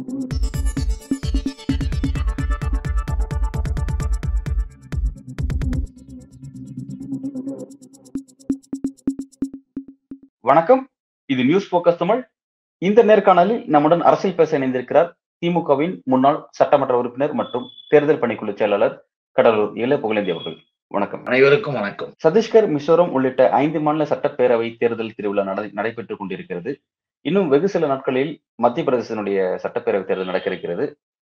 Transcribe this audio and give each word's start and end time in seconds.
வணக்கம். 0.00 0.28
இது 11.26 11.44
news 11.44 11.74
focus 11.74 11.96
Tamil 11.96 12.26
இந்த 12.78 13.04
நேர்காணலில் 13.04 13.66
நம்முடன் 13.66 14.00
அரசியல் 14.00 14.36
பேச 14.36 14.58
இணைந்திருக்கிறார் 14.58 15.12
திமுகவின் 15.46 16.04
முன்னாள் 16.04 16.46
சட்டமன்ற 16.50 16.98
உறுப்பினர் 16.98 17.32
மற்றும் 17.32 17.66
தேர்தல் 17.88 18.18
பணிக்குழு 18.18 18.56
செயலாளர் 18.56 19.06
கடலூர் 19.30 19.74
இளைய 19.74 19.96
புகழேந்தி 19.96 20.30
அவர்கள். 20.30 20.56
வணக்கம். 20.86 21.24
அனைவருக்கும் 21.24 21.74
வணக்கம். 21.74 22.14
சத்தீஸ்கர் 22.28 22.52
மிசோரம் 22.52 23.08
உள்ளிட்ட 23.08 23.50
ஐந்து 23.50 23.80
மாநில 23.80 24.04
சட்டப்பேரவை 24.04 24.78
தேர்தல் 24.78 25.14
திருவிழா 25.14 25.42
நட- 25.42 25.70
நடைபெற்றுக் 25.72 26.18
கொண்டிருக்கிறது. 26.18 26.80
இன்னும் 27.28 27.48
வெகு 27.52 27.68
சில 27.74 27.86
நாட்களில் 27.92 28.32
மத்திய 28.64 28.84
பிரதேசனுடைய 28.86 29.38
சட்டப்பேரவை 29.62 30.04
தேர்தல் 30.06 30.30
நடக்க 30.30 30.48
இருக்கிறது 30.52 30.84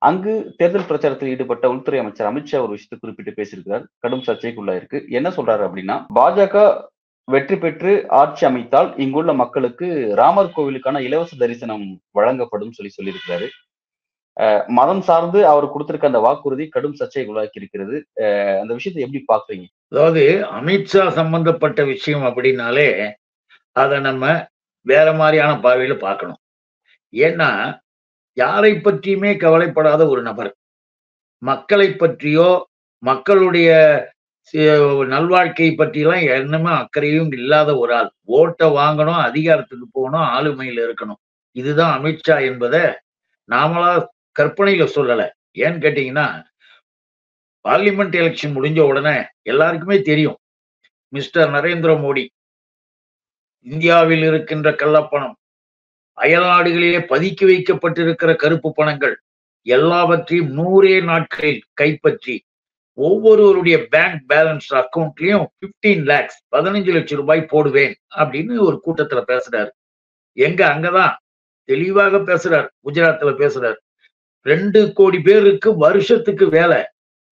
அங்கு 0.02 0.34
தேர்தல் 0.59 0.88
பிரச்சாரத்தில் 0.89 1.31
ஈடுபட்ட 1.34 1.66
உள்துறை 1.73 1.99
அமைச்சர் 2.02 2.30
அமித்ஷா 2.30 2.58
ஒரு 2.63 2.73
விஷயத்தை 2.75 2.98
குறிப்பிட்டு 2.98 3.31
பேசியிருக்கிறார். 3.38 3.84
கடும் 4.03 4.23
சர்ச்சைக்குள்ளாயிருக்கு 4.27 4.98
என்ன 5.17 5.27
சொல்றாரு 5.38 5.63
அப்படின்னா 5.67 5.95
பாஜக 6.17 6.63
வெற்றி 7.27 7.55
பெற்று 7.61 7.91
ஆட்சி 8.21 8.44
அமைத்தால் 8.49 8.89
இங்குள்ள 9.03 9.31
மக்களுக்கு 9.44 9.88
ராமர் 10.21 10.52
கோவிலுக்கான 10.55 10.99
இலவச 11.08 11.38
தரிசனம் 11.44 11.86
வழங்கப்படும் 12.17 12.75
சொல்லி 12.77 12.91
சொல்லியிருக்கிறாரு. 12.97 13.47
மதம் 14.77 15.03
சார்ந்து 15.09 15.39
அவர் 15.52 15.72
கொடுத்திருக்க 15.73 16.11
அந்த 16.11 16.22
வாக்குறுதி 16.25 16.66
கடும் 16.75 16.97
சர்ச்சையை 16.99 17.25
உருவாக்கி 17.31 17.61
இருக்கிறது 17.61 17.95
அந்த 18.61 18.72
விஷயத்தை 18.77 19.03
எப்படி 19.05 19.22
பாக்குறீங்க? 19.31 19.66
அதாவது 19.91 20.23
அமித்ஷா 20.58 21.05
சம்பந்தப்பட்ட 21.20 21.83
விஷயம் 21.94 22.25
அப்படின்னாலே 22.30 22.89
அதை 23.75 23.97
நம்ம 24.09 24.33
வேற 24.85 25.07
மாதிரியான 25.13 25.53
பார்வையில 25.66 25.95
பார்க்கணும். 25.98 26.39
ஏன்னா 27.13 27.49
யாரை 28.38 28.72
பற்றியுமே 28.75 29.31
கவலைப்படாத 29.44 30.02
ஒரு 30.14 30.22
நபர். 30.22 30.52
மக்களை 31.42 31.88
பற்றியோ 31.94 32.50
மக்களுடைய 33.03 33.69
நல்வாழ்க்கை 35.14 35.67
பற்றியெல்லாம் 35.75 36.25
என்னமே 36.36 36.72
அக்கறையும் 36.81 37.31
இல்லாத 37.38 37.69
ஒரு 37.77 37.92
ஆள். 37.95 38.09
ஓட்டை 38.38 38.67
வாங்கணும் 38.80 39.22
அதிகாரத்துக்கு 39.30 39.86
போகணும் 39.92 40.27
ஆளுமையில் 40.36 40.81
இருக்கணும். 40.86 41.22
இதுதான் 41.55 41.94
அமித்ஷா 41.97 42.38
என்பதை 42.49 42.83
நாமளா 43.49 43.92
கற்பனையில 44.39 44.86
சொல்லல. 44.97 45.23
ஏன்னு 45.64 45.83
கேட்டீங்கன்னா 45.86 46.27
பார்லிமெண்ட் 47.66 48.16
எலெக்ஷன் 48.22 48.55
முடிஞ்ச 48.58 48.80
உடனே 48.92 49.16
எல்லாருக்குமே 49.52 49.97
தெரியும். 50.09 50.38
மிஸ்டர் 51.14 51.49
நரேந்திர 51.49 51.92
மோடி 52.03 52.23
இந்தியாவில் 53.66 54.23
இருக்கின்ற 54.23 54.71
கள்ளப்பணம் 54.71 55.33
அயல்நாடுகளிலே 56.21 56.99
பதுக்கி 56.99 57.45
வைக்கப்பட்டிருக்கிற 57.45 58.35
கருப்பு 58.35 58.73
பணங்கள் 58.73 59.19
எல்லாவற்றையும் 59.61 60.58
நூறே 60.58 61.03
நாட்களில் 61.03 61.63
கைப்பற்றி 61.73 62.43
ஒவ்வொருவருடைய 62.93 63.88
பேங்க் 63.88 64.23
பேலன்ஸ் 64.30 64.73
அக்கௌண்ட்லயும் 64.73 65.45
15 65.59 66.03
லேக்ஸ் 66.03 66.43
பதினஞ்சு 66.55 66.93
லட்சம் 66.93 67.19
ரூபாய் 67.19 67.45
போடுவேன் 67.45 67.95
அப்படின்னு 68.16 68.59
ஒரு 68.59 68.81
கூட்டத்துல 68.86 69.23
பேசுறாரு. 69.27 69.69
எங்க? 70.31 70.67
அங்கதான். 70.67 71.16
தெளிவாக 71.63 72.17
பேசுறார். 72.17 72.67
குஜராத்ல 72.83 73.33
பேசுறாரு. 73.36 73.75
ரெண்டு 74.41 74.93
கோடி 74.93 75.19
பேருக்கு 75.19 75.77
வருஷத்துக்கு 75.77 76.49
வேலை. 76.49 76.83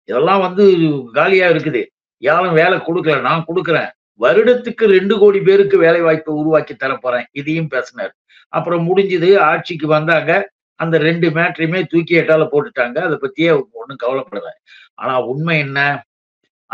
இதெல்லாம் 0.05 0.41
வந்து 0.41 0.75
காலியா 1.13 1.49
இருக்குது. 1.49 1.87
யாரும் 2.17 2.55
வேலை 2.55 2.79
கொடுக்கல. 2.79 3.21
நான் 3.21 3.45
கொடுக்குறேன். 3.55 3.91
வருடத்துக்கு 4.21 4.85
ரெண்டு 4.85 5.19
கோடி 5.19 5.41
பேருக்கு 5.41 5.79
வேலை 5.79 6.01
வாய்ப்பை 6.01 6.35
உருவாக்கி 6.35 6.75
தரப்போறேன். 6.75 7.25
இதையும் 7.33 7.69
பேசினார். 7.69 8.15
அப்புறம் 8.49 8.97
முடிஞ்சது 8.97 9.39
ஆட்சிக்கு 9.39 9.87
வந்தாங்க 9.87 10.51
அந்த 10.75 10.99
ரெண்டு 10.99 11.31
மேட்ரையுமே 11.31 11.85
தூக்கி 11.87 12.17
எட்டால 12.17 12.49
போட்டுட்டாங்க. 12.53 12.99
அதை 12.99 13.19
பத்தியே 13.21 13.63
ஒன்றும் 13.73 13.99
கவலைப்படல. 14.07 14.49
ஆனா 14.95 15.25
உண்மை 15.25 15.59
என்ன? 15.59 16.05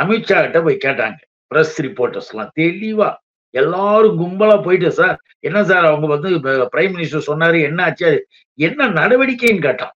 அமித்ஷா 0.00 0.40
கிட்ட 0.40 0.62
போய் 0.62 0.78
கேட்டாங்க. 0.84 1.16
பிரஸ் 1.46 1.82
ரிப்போர்ட்டர்ஸ் 1.82 2.30
எல்லாம் 2.30 2.52
தெளிவா. 2.60 3.14
எல்லாரும் 3.50 4.20
கும்பலா 4.20 4.62
போயிட்டு 4.62 4.92
சார் 4.92 5.20
என்ன 5.38 5.64
சார் 5.64 5.84
அவங்க 5.84 6.06
வந்து 6.06 6.28
பிரைம் 6.28 6.68
மினிஸ்டர் 6.72 7.22
சொன்னாரு 7.26 7.62
என்ன 7.62 7.84
ஆச்சு? 7.84 8.06
அது 8.06 8.28
என்ன 8.54 8.88
நடவடிக்கைன்னு 8.88 9.60
கேட்டான். 9.60 9.92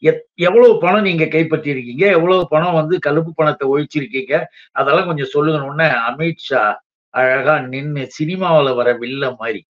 எத்- 0.00 0.20
எவ்வளவு 0.34 0.78
பணம் 0.78 1.02
நீங்க 1.02 1.26
கைப்பற்றி 1.26 1.70
இருக்கீங்க 1.70 2.06
எவ்வளவு 2.06 2.48
பணம் 2.48 2.72
வந்து 2.72 2.98
கழுப்பு 2.98 3.34
பணத்தை 3.34 3.68
ஒழிச்சிருக்கீங்க? 3.68 4.44
அதெல்லாம் 4.72 5.06
கொஞ்சம் 5.06 5.26
சொல்லுங்க 5.26 5.64
உடனே 5.64 5.94
அமித்ஷா 5.94 6.74
அழகா 7.10 7.60
நின்னு 7.60 8.08
சினிமாவுல 8.18 8.74
வர 8.74 8.98
வில்ல 8.98 9.36
மாதிரி 9.36 9.66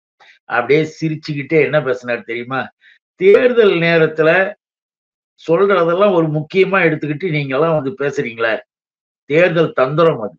அப்படியே 0.44 0.94
சிரிச்சுக்கிட்டே 1.00 1.62
என்ன 1.62 1.82
பேசினார் 1.82 2.22
தெரியுமா? 2.22 2.68
தேர்தல் 3.14 3.72
நேரத்துல 3.72 4.54
சொல்றதெல்லாம் 5.48 6.12
ஒரு 6.12 6.26
முக்கியமா 6.26 6.84
எடுத்துக்கிட்டு 6.84 7.30
நீங்க 7.30 7.56
எல்லாம் 7.56 7.82
வந்து 7.82 7.94
பேசுறீங்களே. 8.04 8.60
தேர்தல் 9.24 9.72
தந்திரம் 9.72 10.20
அது. 10.20 10.36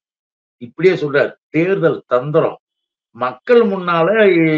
இப்படியே 0.58 0.96
சொல்றாரு 0.96 1.34
தேர்தல் 1.50 2.04
தந்திரம். 2.08 2.60
மக்கள் 3.12 3.62
முன்னால 3.62 4.08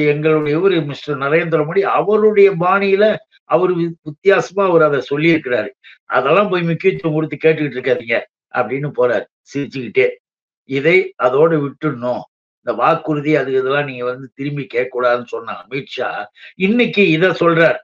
எங்களுடைய 0.07 0.57
இவரு 0.57 0.85
மிஸ்டர் 0.85 1.17
நரேந்திர 1.17 1.63
மோடி 1.63 1.79
அவருடைய 1.79 2.51
பாணியில 2.51 3.15
அவர் 3.43 3.71
வித்தியாசமா 4.01 4.67
அவர் 4.67 4.81
அதை 4.81 5.01
சொல்லியிருக்கிறாரு. 5.09 5.69
அதெல்லாம் 6.05 6.49
போய் 6.49 6.61
முக்கியத்துவம் 6.61 7.13
கொடுத்து 7.13 7.49
கேட்டுக்கிட்டு 7.49 7.79
இருக்காதீங்க. 7.79 8.21
அப்படின்னு 8.53 8.91
போறாரு 8.97 9.25
சிரிச்சுக்கிட்டே. 9.53 10.09
இதை 10.63 11.13
அதோட 11.23 11.67
விட்டுடணும். 11.67 12.21
இந்த 12.61 12.81
வாக்குறுதி 12.81 13.35
அது 13.35 13.51
இதெல்லாம் 13.51 13.85
நீங்க 13.85 14.05
வந்து 14.05 14.31
திரும்பி 14.35 14.67
கேட்கக்கூடாதுன்னு 14.73 15.25
சொன்ன 15.25 15.55
அமித்ஷா 15.61 16.25
இன்னைக்கு 16.55 17.09
இத 17.09 17.27
சொல்றார். 17.29 17.79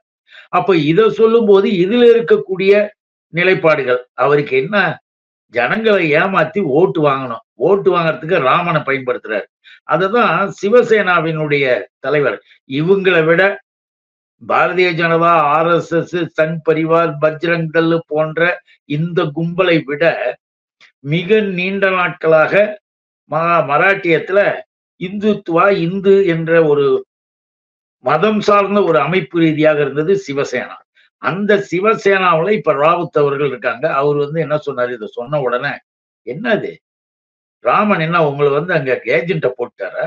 அப்ப 0.48 0.76
இத 0.76 1.10
சொல்லும் 1.10 1.46
போது 1.46 1.68
இதுல 1.70 2.04
இருக்கக்கூடிய 2.16 2.88
நிலைப்பாடுகள் 3.34 4.00
அவருக்கு 4.14 4.56
என்ன? 4.56 4.98
ஜனங்களை 5.54 6.12
ஏமாத்தி 6.12 6.60
ஓட்டு 6.62 7.00
வாங்கணும். 7.08 7.44
ஓட்டு 7.54 7.98
வாங்குறதுக்கு 7.98 8.38
ராமனை 8.38 8.80
பயன்படுத்துறாரு. 8.80 9.46
அததான் 9.90 10.52
சிவசேனாவினுடைய 10.62 11.82
தலைவர். 11.98 12.38
இவங்களை 12.70 13.24
விட 13.24 13.42
பாரதிய 14.48 14.88
ஜனதா 15.00 15.34
ஆர்எஸ்எஸ் 15.56 16.26
சங் 16.40 16.56
பரிவார் 16.70 17.12
பஜ்ரங் 17.20 17.68
தல் 17.70 18.00
போன்ற 18.06 18.40
இந்த 18.84 19.22
கும்பலை 19.36 19.76
விட 19.84 20.04
மிக 21.00 21.40
நீண்ட 21.40 21.90
நாட்களாக 21.90 22.82
மகா 23.30 23.54
மராட்டியத்துல 23.68 24.40
இந்துத்துவா 25.00 25.64
இந்து 25.76 26.26
என்ற 26.26 26.64
ஒரு 26.64 27.06
மதம் 28.04 28.40
சார்ந்த 28.40 28.82
ஒரு 28.82 28.98
அமைப்பு 29.00 29.38
ரீதியாக 29.38 29.80
இருந்தது 29.80 30.12
சிவசேனா. 30.26 30.76
அந்த 31.22 31.52
சிவசேனாவுல 31.70 32.50
இப்ப 32.50 32.72
ராவுத் 32.74 33.18
அவர்கள் 33.18 33.48
இருக்காங்க. 33.48 33.86
அவர் 33.92 34.16
வந்து 34.16 34.40
என்ன 34.40 34.56
சொன்னார்? 34.58 34.92
இதை 34.92 35.08
சொன்ன 35.10 35.40
உடனே 35.40 35.72
என்னது? 36.26 36.70
ராமன் 37.64 38.00
என்ன 38.00 38.28
உங்களை 38.28 38.50
வந்து 38.52 38.72
அங்க 38.74 39.00
ஏஜென்ட்ட 39.04 39.48
போட்டாரா? 39.58 40.06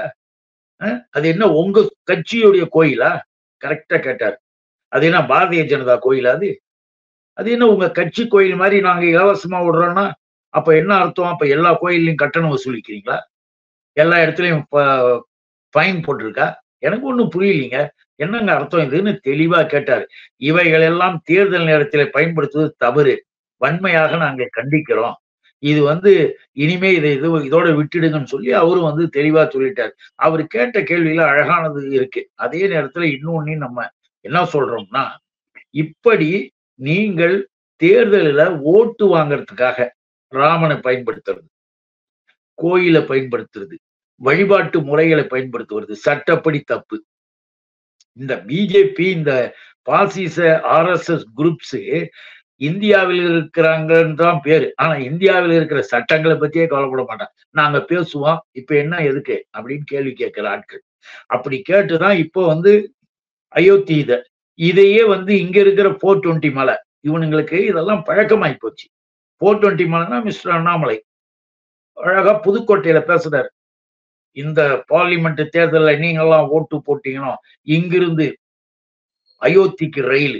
அது 1.09 1.27
என்ன 1.27 1.45
உங்க 1.51 1.79
கட்சியுடைய 2.11 2.65
கோயிலா? 2.75 3.11
கரெக்டா 3.61 3.97
கேட்டார். 3.99 4.37
அது 4.87 5.05
என்ன 5.05 5.21
பாரதிய 5.21 5.63
ஜனதா 5.71 5.95
கோயிலா 6.05 6.31
அது? 6.31 6.49
அது 7.33 7.51
என்ன 7.51 7.65
உங்க 7.67 7.91
கட்சி 7.91 8.27
கோயில் 8.27 8.55
மாதிரி 8.55 8.81
நாங்க 8.81 9.05
இலவசமா 9.05 9.59
விடுறோம்னா 9.65 10.05
அப்ப 10.53 10.69
என்ன 10.75 10.91
அர்த்தம்? 10.95 11.31
அப்ப 11.33 11.43
எல்லா 11.47 11.71
கோயில்லையும் 11.81 12.21
கட்டணம் 12.23 12.53
வசூலிக்கிறீங்களா? 12.55 13.17
எல்லா 13.97 14.17
இடத்துலையும் 14.25 14.63
ஃபைன் 15.73 15.99
போட்டிருக்கா? 16.05 16.47
எனக்கு 16.79 17.05
ஒன்றும் 17.11 17.31
புரியலீங்க. 17.35 17.77
என்னங்க 18.19 18.51
அர்த்தம் 18.53 18.85
இதுன்னு 18.87 19.11
தெளிவா 19.29 19.59
கேட்டார். 19.65 20.03
இவைகள் 20.49 20.85
எல்லாம் 20.91 21.17
தேர்தல் 21.23 21.67
நேரத்தில் 21.71 22.11
பயன்படுத்துவது 22.11 22.71
தவறு. 22.77 23.15
வன்மையாக 23.61 24.17
நாங்கள் 24.17 24.55
கண்டிக்கிறோம். 24.57 25.15
இது 25.63 25.79
வந்து 25.83 26.11
இனிமே 26.63 26.89
இதை 26.93 27.09
இது 27.17 27.29
இதோட 27.47 27.69
விட்டுடுங்கன்னு 27.79 28.31
சொல்லி 28.33 28.51
அவரும் 28.61 28.87
வந்து 28.89 29.05
தெளிவா 29.17 29.43
சொல்லிட்டார். 29.55 29.93
அவர் 30.25 30.43
கேட்ட 30.47 30.79
கேள்வியில 30.81 31.23
அழகானது 31.31 31.81
இருக்கு. 31.97 32.21
அதே 32.35 32.61
நேரத்துல 32.67 33.07
இன்னொன்னு 33.15 33.55
நம்ம 33.65 33.87
என்ன 34.25 34.39
சொல்றோம்னா 34.53 35.03
இப்படி 35.73 36.29
நீங்கள் 36.79 37.35
தேர்தலில் 37.81 38.43
ஓட்டு 38.73 39.05
வாங்குறதுக்காக 39.15 39.79
ராமனை 40.29 40.75
பயன்படுத்துறது. 40.75 41.47
கோயிலை 42.53 43.01
பயன்படுத்துறது. 43.01 43.77
வழிபாட்டு 44.15 44.81
முறைகளை 44.81 45.23
பயன்படுத்துவது. 45.23 45.95
சட்டப்படி 45.95 46.59
தப்பு. 46.59 47.03
இந்த 48.13 48.35
பிஜேபி 48.35 48.99
இந்த 48.99 49.55
பாசிச 49.81 50.61
ஆர்எஸ்எஸ் 50.63 51.23
குரூப்ஸ் 51.37 52.07
இந்தியாவில் 52.55 53.19
இருக்கிறாங்கன்னு 53.19 54.13
தான் 54.13 54.39
பேரு. 54.43 54.73
ஆனா 54.75 54.95
இந்தியாவில் 54.95 55.51
இருக்கிற 55.51 55.81
சட்டங்களை 55.81 56.37
பத்தியே 56.37 56.67
கவலைப்பட 56.67 57.05
மாட்டாங்க. 57.05 57.39
நாங்க 57.49 57.85
பேசுவோம். 57.89 58.37
இப்ப 58.51 58.75
என்ன 58.75 58.97
எதுக்கு? 58.97 59.45
அப்படின்னு 59.57 59.79
கேள்வி 59.83 60.13
கேட்கிற 60.13 60.49
ஆட்கள். 60.49 60.83
அப்படி 61.25 61.61
கேட்டுதான் 61.69 62.17
இப்போ 62.17 62.47
வந்து 62.47 62.93
அயோத்தி 63.47 63.95
இதை. 63.95 64.23
இதையே 64.53 65.03
வந்து 65.03 65.39
இங்க 65.39 65.59
இருக்கிற 65.59 65.93
போர் 65.93 66.19
டுவெண்ட்டி 66.19 66.51
மலை. 66.51 66.75
இவனுங்களுக்கு 67.07 67.59
இதெல்லாம் 67.59 68.03
பழக்கமாயி 68.05 68.55
போச்சு. 68.59 68.89
போர் 69.41 69.59
டுவெண்ட்டி 69.59 69.85
மலைனா 69.91 70.17
மிஸ்டர் 70.23 70.53
அண்ணாமலை. 70.53 70.97
அழகா 71.97 72.33
புதுக்கோட்டையில 72.43 72.99
பேசுறாரு 73.11 73.49
இந்த 74.37 74.61
பார்லிமெண்ட் 74.89 75.41
தேர்தலில் 75.47 75.99
நீங்கெல்லாம் 75.99 76.47
ஓட்டு 76.47 76.77
போட்டீங்கன்னா 76.87 77.33
இங்கிருந்து 77.63 78.27
அயோத்திக்கு 79.41 80.01
ரயில். 80.11 80.39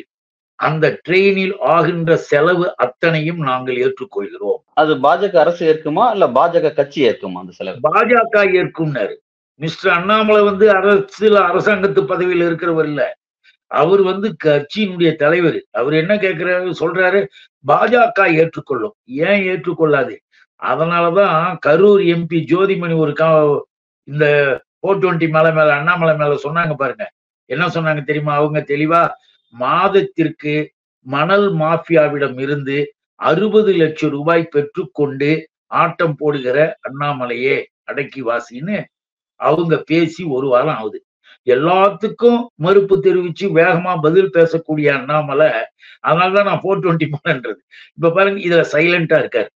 அந்த 0.60 0.86
ட்ரெயினில் 1.07 1.54
ஆகின்ற 1.74 2.13
செலவு 2.30 2.66
அத்தனையும் 2.78 3.42
நாங்கள் 3.50 3.78
ஏற்றுக்கொள்கிறோம். 3.86 4.60
அது 4.74 4.96
பாஜக 4.96 5.36
அரசு 5.36 5.62
ஏற்குமா 5.72 6.06
இல்ல 6.12 6.28
பாஜக 6.28 6.74
கட்சி 6.74 7.00
ஏற்குமா 7.10 7.40
அந்த 7.44 7.51
செலவு? 7.51 7.78
பாஜக 7.90 8.44
ஏற்கும்னாரு. 8.60 9.16
மிஸ்டர் 9.60 9.94
அண்ணாமலை 9.94 10.42
வந்து 10.44 10.66
அரசுல 10.74 11.38
அரசாங்கத்து 11.51 12.04
பதவியில் 12.06 12.46
இருக்கிறவர் 12.50 12.84
இல்ல. 12.84 13.04
அவர் 13.72 14.01
வந்து 14.01 14.36
கட்சியினுடைய 14.44 15.16
தலைவர். 15.16 15.60
அவர் 15.72 15.94
என்ன 15.94 16.13
கேட்கிறாரு 16.16 16.69
சொல்றாரு 16.80 17.19
பாஜக 17.66 18.34
ஏற்றுக்கொள்ளும். 18.34 18.96
ஏன் 19.06 19.42
ஏற்றுக்கொள்ளாது? 19.52 20.16
அதனாலதான் 20.62 21.58
கரூர் 21.66 22.02
எம்பி 22.14 22.40
ஜோதிமணி 22.52 22.98
ஒரு 22.98 23.14
கா 23.14 23.30
இந்த 24.04 24.26
போர் 24.80 25.00
டுவெண்ட்டி 25.00 25.30
மேல 25.30 25.52
மேல 25.52 25.74
அண்ணாமலை 25.74 26.16
மேல 26.16 26.34
சொன்னாங்க 26.44 26.74
பாருங்க. 26.74 27.06
என்ன 27.46 27.68
சொன்னாங்க 27.68 28.04
தெரியுமா? 28.04 28.34
அவங்க 28.36 28.60
தெளிவா 28.60 29.10
மாதத்திற்கு 29.54 30.54
மணல் 31.02 31.56
மாஃபியாவிடம் 31.56 32.40
இருந்து 32.40 32.94
அறுபது 33.16 33.74
லட்சம் 33.74 34.10
ரூபாய் 34.10 34.50
பெற்றுக்கொண்டு 34.52 35.30
ஆட்டம் 35.66 36.16
போடுகிற 36.16 36.78
அண்ணாமலையே 36.90 37.66
அடக்கி 37.84 38.22
வாசின்னு 38.24 38.78
அவங்க 39.36 39.78
பேசி 39.78 40.24
ஒரு 40.24 40.48
வாரம் 40.48 40.76
ஆகுது. 40.76 41.00
எல்லாத்துக்கும் 41.45 42.45
மறுப்பு 42.56 42.97
தெரிவிச்சு 42.97 43.41
வேகமா 43.41 44.01
பதில் 44.01 44.30
பேசக்கூடிய 44.33 44.89
அண்ணாமலை 44.89 45.47
அதனாலதான் 46.07 46.44
நான் 46.44 46.59
போர் 46.62 46.80
டுவெண்ட்டி 46.80 47.12
போனன்றது. 47.13 47.59
இப்ப 47.95 48.09
பாருங்க 48.09 48.39
இதுல 48.39 48.65
சைலண்டா 48.71 49.18
இருக்காரு. 49.24 49.47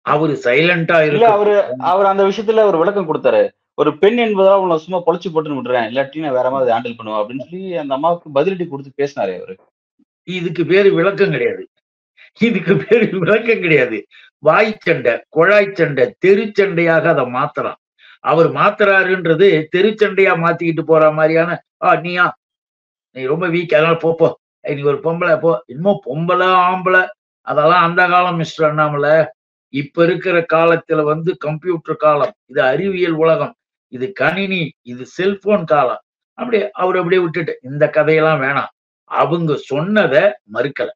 அவரு 0.00 0.40
சைலண்டா 0.44 1.06
இல்ல 1.06 1.30
அவரு 1.30 1.74
அவர் 1.78 2.06
அந்த 2.06 2.24
விஷயத்துல 2.24 2.62
ஒரு 2.62 2.78
விளக்கம் 2.78 3.08
கொடுத்தாரு. 3.10 3.48
ஒரு 3.74 3.98
பெண் 3.98 4.16
என்பதால் 4.16 4.58
உன்னை 4.58 4.78
சும்மா 4.78 4.98
பொழைச்சு 4.98 5.28
போட்டு 5.32 5.62
விடுறேன் 5.62 5.88
இல்லாட்டி 5.90 6.18
நான் 6.18 6.32
வேற 6.32 6.50
மாதிரி 6.50 6.76
ஹேண்டில் 6.76 6.96
பண்ணுவேன் 6.96 7.20
அப்படின்னு 7.20 7.50
சொல்லி 7.50 7.76
அந்த 7.76 7.94
அம்மாவுக்கு 7.94 8.30
பதிலடி 8.34 8.68
கொடுத்து 8.68 9.04
பேசினாரு 9.04 9.36
அவரு. 9.36 9.56
இதுக்கு 10.24 10.66
பேரு 10.66 10.94
விளக்கம் 10.94 11.30
கிடையாது. 11.30 11.68
இதுக்கு 12.38 12.76
பேரு 12.76 13.18
விளக்கம் 13.18 13.60
கிடையாது. 13.60 14.06
வாய்ச்சண்டை 14.44 15.20
குழாய் 15.28 15.74
சண்டை 15.74 16.14
தெருச்சண்டையாக 16.26 17.04
அதை 17.14 17.24
மாத்தலாம். 17.24 17.78
அவர் 18.24 18.48
மாத்துறாருன்றது 18.52 19.48
தெருச்சண்டையா 19.76 20.32
மாத்திக்கிட்டு 20.36 20.82
போற 20.82 21.12
மாதிரியான 21.12 21.50
ஆ 21.84 21.94
நீயா? 21.96 22.26
நீ 23.16 23.24
ரொம்ப 23.24 23.48
வீக் 23.48 23.74
அதனால 23.74 23.96
போப்போ 23.96 24.14
போ. 24.16 24.28
நீ 24.68 24.82
ஒரு 24.82 24.98
பொம்பளை 25.04 25.40
போ. 25.40 25.52
இன்னமும் 25.66 26.02
பொம்பளை 26.06 26.48
ஆம்பளை. 26.66 27.02
அதெல்லாம் 27.46 27.84
அந்த 27.84 28.08
காலம் 28.08 28.36
மிஸ்டர் 28.36 28.68
அண்ணாமலை. 28.68 29.14
இப்ப 29.74 30.04
இருக்கிற 30.04 30.46
காலத்துல 30.52 31.04
வந்து 31.04 31.36
கம்ப்யூட்டர் 31.36 31.96
காலம். 31.96 32.34
இது 32.46 32.62
அறிவியல் 32.62 33.16
உலகம். 33.16 33.54
இது 33.92 34.12
கணினி 34.12 34.62
இது 34.82 35.06
செல்போன் 35.06 35.64
காலம். 35.64 36.02
அப்படியே 36.38 36.70
அவர் 36.74 36.96
அப்படியே 36.96 37.22
விட்டுட்டு 37.22 37.58
இந்த 37.62 37.88
கதையெல்லாம் 37.90 38.42
வேணாம். 38.42 38.70
அவங்க 39.10 39.56
சொன்னதை 39.70 40.22
மறுக்கல. 40.52 40.90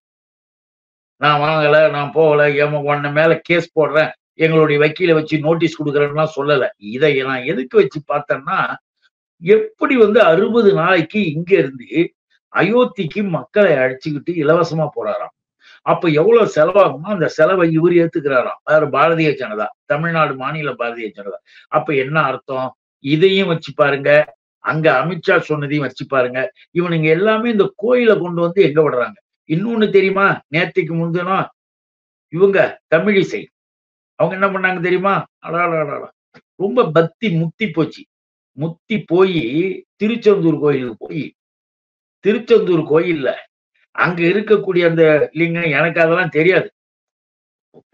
நான் 1.21 1.41
வாங்கல 1.41 1.91
நான் 1.91 2.12
போகல 2.12 2.49
ஏமா 2.62 2.79
உன்ன 2.85 3.11
மேல 3.11 3.38
கேஸ் 3.43 3.69
போடுறேன். 3.79 4.12
எங்களுடைய 4.39 4.79
வக்கீல 4.81 5.13
வச்சு 5.15 5.39
நோட்டீஸ் 5.39 5.83
கொடுக்குறேன்னா 5.83 6.27
சொல்லல. 6.37 6.69
இதை 6.79 7.23
நான் 7.23 7.45
எதுக்கு 7.45 7.77
வச்சு 7.79 8.01
பார்த்தேன்னா 8.13 8.59
எப்படி 9.43 9.97
வந்து 9.97 10.21
அறுபது 10.21 10.73
நாளைக்கு 10.73 11.33
இங்க 11.33 11.57
இருந்து 11.57 12.13
அயோத்திக்கு 12.53 13.29
மக்களை 13.29 13.73
அழைச்சிக்கிட்டு 13.73 14.33
இலவசமா 14.43 14.89
போறாராம்? 14.97 15.33
அப்ப 15.83 16.09
எவ்வளவு 16.09 16.53
செலவாகுமோ 16.55 17.09
அந்த 17.09 17.29
செலவை 17.29 17.73
இவர் 17.73 17.93
ஏத்துக்கிறாராம். 17.93 18.61
அதாவது 18.63 18.87
பாரதிய 18.99 19.31
ஜனதா 19.41 19.67
தமிழ்நாடு 19.87 20.35
மாநில 20.35 20.73
பாரதிய 20.73 21.09
ஜனதா. 21.17 21.39
அப்ப 21.69 21.95
என்ன 21.95 22.23
அர்த்தம்? 22.23 22.77
இதையும் 22.99 23.47
வச்சு 23.47 23.73
பாருங்க. 23.75 24.25
அங்க 24.59 24.93
அமித்ஷா 24.93 25.37
சொன்னதையும் 25.49 25.87
வச்சு 25.87 26.07
பாருங்க. 26.07 26.53
இவனுங்க 26.73 27.09
எல்லாமே 27.09 27.51
இந்த 27.51 27.73
கோயிலை 27.77 28.19
கொண்டு 28.19 28.41
வந்து 28.41 28.63
எங்க 28.63 28.81
விடுறாங்க? 28.83 29.19
இன்னொன்னு 29.49 29.91
தெரியுமா? 29.91 30.41
நேத்திக்கு 30.55 30.95
முந்தினம் 30.95 31.47
இவங்க 32.29 32.81
தமிழிசை. 32.95 33.47
அவங்க 34.19 34.34
என்ன 34.34 34.49
பண்ணாங்க 34.49 34.81
தெரியுமா? 34.82 35.14
அடாடா 35.40 35.78
ரொம்ப 36.61 36.81
பக்தி 36.93 37.28
முத்தி 37.40 37.66
போச்சு 37.69 38.02
முத்தி 38.58 38.96
போய் 39.05 39.40
திருச்செந்தூர் 39.96 40.58
கோயிலுக்கு 40.58 41.05
போய் 41.05 41.25
திருச்செந்தூர் 42.25 42.84
கோயில்ல 42.84 43.31
அங்க 43.94 44.20
இருக்கக்கூடிய 44.22 44.84
அந்த 44.87 45.05
லிங்கம் 45.32 45.75
எனக்கு 45.78 45.99
அதெல்லாம் 46.00 46.37
தெரியாது 46.37 46.69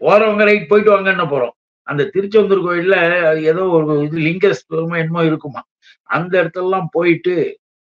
போறவங்க 0.01 0.43
ரைட் 0.43 0.69
போயிட்டு 0.69 0.93
வாங்கன்னு 0.93 1.25
போறோம் 1.25 1.55
அந்த 1.87 2.03
திருச்செந்தூர் 2.13 2.65
கோயில்ல 2.65 2.95
ஏதோ 3.51 3.63
ஒரு 3.77 3.95
இது 4.03 4.25
லிங்க 4.27 4.47
என்னமோ 4.99 5.23
இருக்குமா 5.23 5.61
அந்த 6.09 6.33
இடத்துலலாம் 6.41 6.89
போயிட்டு 6.91 7.33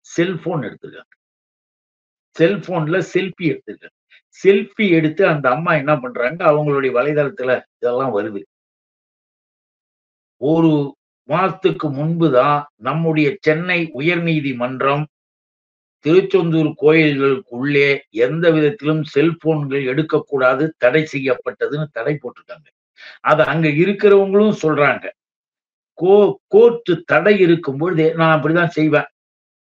செல்போன் 0.08 0.66
எடுத்திருக்காங்க 0.68 1.14
செல்போன்ல 2.36 2.98
செல்ஃபி 3.14 3.46
எடுத்துருக்காங்க 3.52 3.94
செல்ஃபி 4.44 4.90
எடுத்து 4.90 5.28
அந்த 5.28 5.50
அம்மா 5.50 5.74
என்ன 5.74 6.00
பண்றாங்க? 6.00 6.46
அவங்களுடைய 6.46 6.92
வலைதளத்துல 6.98 7.62
இதெல்லாம் 7.76 8.18
வருது. 8.20 8.44
ஒரு 10.38 10.96
மாதத்துக்கு 11.24 11.92
முன்புதான் 11.92 12.66
நம்முடைய 12.76 13.38
சென்னை 13.40 13.92
உயர்நீதிமன்றம் 13.94 15.04
திருச்செந்தூர் 16.00 16.74
கோயில்களுக்குள்ளே 16.82 18.00
எந்த 18.10 18.52
விதத்திலும் 18.52 19.04
செல்போன்கள் 19.04 19.86
எடுக்கக்கூடாது 19.86 20.74
தடை 20.78 21.08
செய்யப்பட்டதுன்னு 21.14 21.86
தடை 21.92 22.20
போட்டிருக்காங்க. 22.22 22.68
அது 23.20 23.44
அங்க 23.46 23.68
இருக்கிறவங்களும் 23.68 24.58
சொல்றாங்க. 24.62 25.10
கோ 25.94 26.40
கோர்ட்டு 26.48 27.04
தடை 27.06 27.40
இருக்கும் 27.40 27.78
பொழுது 27.78 28.16
நான் 28.16 28.42
அப்படிதான் 28.42 28.68
செய்வேன். 28.68 29.06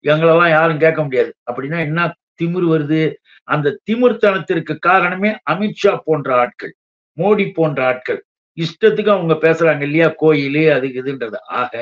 எங்களெல்லாம் 0.02 0.48
யாரும் 0.48 0.78
கேட்க 0.78 1.02
முடியாது. 1.02 1.34
அப்படின்னா 1.50 1.78
என்ன 1.78 2.14
திமிர் 2.42 2.70
வருது? 2.72 3.14
அந்த 3.48 3.74
திமிர்த்தனத்திற்கு 3.88 4.74
காரணமே 4.88 5.30
அமித்ஷா 5.52 5.92
போன்ற 6.08 6.28
ஆட்கள் 6.44 6.74
மோடி 7.18 7.44
போன்ற 7.58 7.80
ஆட்கள். 7.90 8.20
இஷ்டத்துக்கு 8.58 9.10
அவங்க 9.14 9.34
பேசுறாங்க 9.44 9.82
இல்லையா 9.88 10.08
கோயிலு 10.22 10.62
அது 10.76 10.86
இதுன்றது. 11.00 11.38
ஆக 11.60 11.72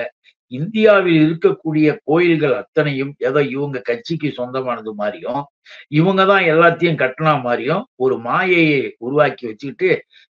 இந்தியாவில் 0.53 1.19
இருக்கக்கூடிய 1.27 1.87
கோயில்கள் 2.05 2.55
அத்தனையும் 2.61 3.13
ஏதோ 3.29 3.41
இவங்க 3.55 3.79
கட்சிக்கு 3.81 4.29
சொந்தமானது 4.39 4.93
மாதிரியும் 4.95 5.43
இவங்க 5.91 6.23
தான் 6.25 6.45
எல்லாத்தையும் 6.53 7.01
கட்டினா 7.03 7.33
மாதிரியும் 7.47 7.85
ஒரு 8.05 8.17
மாயையை 8.19 8.83
உருவாக்கி 8.99 9.45
வச்சுக்கிட்டு 9.49 9.91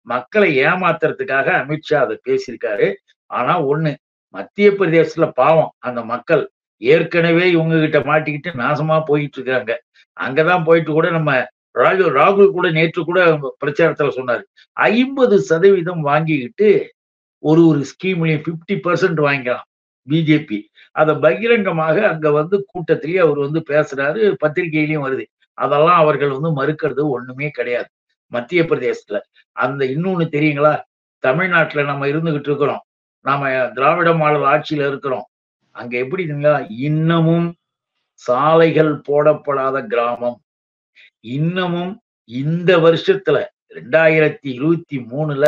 மக்களை 0.07 0.50
ஏமாத்துறதுக்காக 0.66 1.48
அமித்ஷா 1.62 2.00
அதை 2.06 2.18
பேசியிருக்காரு. 2.30 2.88
ஆனா 3.30 3.54
ஒண்ணு 3.72 3.92
மத்திய 4.34 4.68
பிரதேசத்துல 4.72 5.27
பாவம். 5.42 5.72
அந்த 5.80 6.01
மக்கள் 6.13 6.44
ஏற்கனவே 6.81 7.45
இவங்க 7.56 7.75
கிட்ட 7.80 8.00
மாட்டிக்கிட்டு 8.10 8.51
நாசமா 8.63 8.98
போயிட்டு 9.10 9.38
இருக்காங்க. 9.39 9.72
அங்கதான் 10.22 10.63
போயிட்டு 10.63 10.92
கூட 10.92 11.10
நம்ம 11.10 11.36
ராகுல் 11.74 12.12
ராகுல் 12.12 12.51
கூட 12.51 12.72
நேற்று 12.72 13.06
கூட 13.06 13.25
பிரச்சாரத்துல 13.66 14.10
சொன்னாரு. 14.10 14.42
ஐம்பது 14.74 15.40
சதவீதம் 15.40 16.01
வாங்கிக்கிட்டு 16.01 16.94
ஒரு 17.40 17.68
ஒரு 17.68 17.80
ஸ்கீம்லயும் 17.80 18.44
பிப்டி 18.48 18.74
பர்சன்ட் 18.74 19.22
வாங்கிக்கலாம் 19.22 19.68
பிஜேபி. 20.10 20.60
அதை 20.92 21.16
பகிரங்கமாக 21.16 22.08
அங்க 22.08 22.32
வந்து 22.32 22.66
கூட்டத்திலேயே 22.66 23.18
அவர் 23.18 23.38
வந்து 23.38 23.63
பேசுறாரு 23.68 24.36
பத்திரிகையிலயும் 24.46 25.06
வருது. 25.08 25.25
அதெல்லாம் 25.54 26.00
அவர்கள் 26.00 26.30
வந்து 26.30 26.63
மறுக்கிறது 26.63 27.04
ஒண்ணுமே 27.04 27.50
கிடையாது. 27.50 27.88
மத்திய 28.28 28.63
பிரதேசத்துல. 28.63 29.20
அந்த 29.51 29.86
இன்னொன்னு 29.86 30.28
தெரியுங்களா? 30.32 30.82
தமிழ்நாட்டுல 31.20 31.84
நம்ம 31.84 32.08
இருந்துகிட்டு 32.08 32.50
இருக்கிறோம். 32.50 32.84
நாம 33.22 33.70
திராவிட 33.74 34.13
மாடல் 34.13 34.42
ஆட்சியில 34.42 34.88
இருக்கிறோம். 34.88 35.25
அங்க 35.72 35.98
எப்படி 35.98 36.25
இன்னமும் 36.68 37.56
சாலைகள் 38.25 38.94
போடப்படாத 39.08 39.78
கிராமம். 39.94 40.38
இன்னமும் 41.36 41.94
இந்த 42.30 42.72
வருஷத்துல 42.78 43.38
ரெண்டாயிரத்தி 43.75 44.50
இருபத்தி 44.58 44.98
மூணுல 45.12 45.46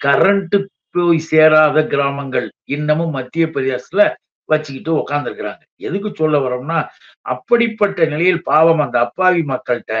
கரண்ட் 0.00 0.56
போய் 0.94 1.20
சேராத 1.30 1.78
கிராமங்கள் 1.92 2.48
இன்னமும் 2.64 3.14
மத்திய 3.16 3.44
பிரதேசத்துல 3.46 4.02
வச்சுக்கிட்டு 4.48 4.92
உக்காந்துருக்குறாங்க. 5.00 5.62
எதுக்கு 5.86 6.10
சொல்ல 6.14 6.38
வரோம்னா 6.38 6.78
அப்படிப்பட்ட 7.26 8.04
நிலையில் 8.04 8.42
பாவம் 8.42 8.82
அந்த 8.84 8.96
அப்பாவி 8.98 9.42
மக்கள்கிட்ட 9.52 9.94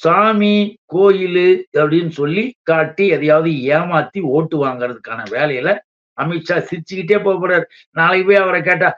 சாமி 0.00 0.54
கோயிலு 0.94 1.48
அப்படின்னு 1.80 2.12
சொல்லி 2.20 2.44
காட்டி 2.62 3.06
எதையாவது 3.08 3.50
ஏமாத்தி 3.76 4.20
ஓட்டு 4.34 4.56
வாங்குறதுக்கான 4.64 5.20
வேலையில 5.36 5.70
அமித்ஷா 6.18 6.56
சிரிச்சுக்கிட்டே 6.68 7.18
போக 7.22 7.36
போறாரு. 7.36 7.66
நாளைக்கு 7.90 8.26
போய் 8.26 8.42
அவரை 8.44 8.60
கேட்டா 8.62 8.90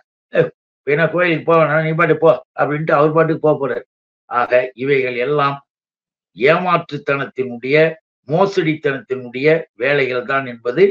வேணா 0.86 1.04
கோயிலுக்கு 1.10 1.46
போ 1.48 1.56
நீ 1.86 1.92
பாட்டு 2.00 2.14
போ 2.24 2.30
அப்படின்ட்டு 2.60 2.94
அவர் 2.98 3.16
பாட்டுக்கு 3.16 3.44
போக 3.46 3.56
போறாரு. 3.60 3.84
ஆக 4.30 4.62
இவைகள் 4.82 5.16
எல்லாம் 5.26 5.56
ஏமாற்றுத்தனத்தினுடைய 6.36 7.76
மோசடித்தனத்தினுடைய 8.28 9.48
வேலைகள் 9.82 10.28
தான் 10.32 10.44
என்பது 10.52 10.82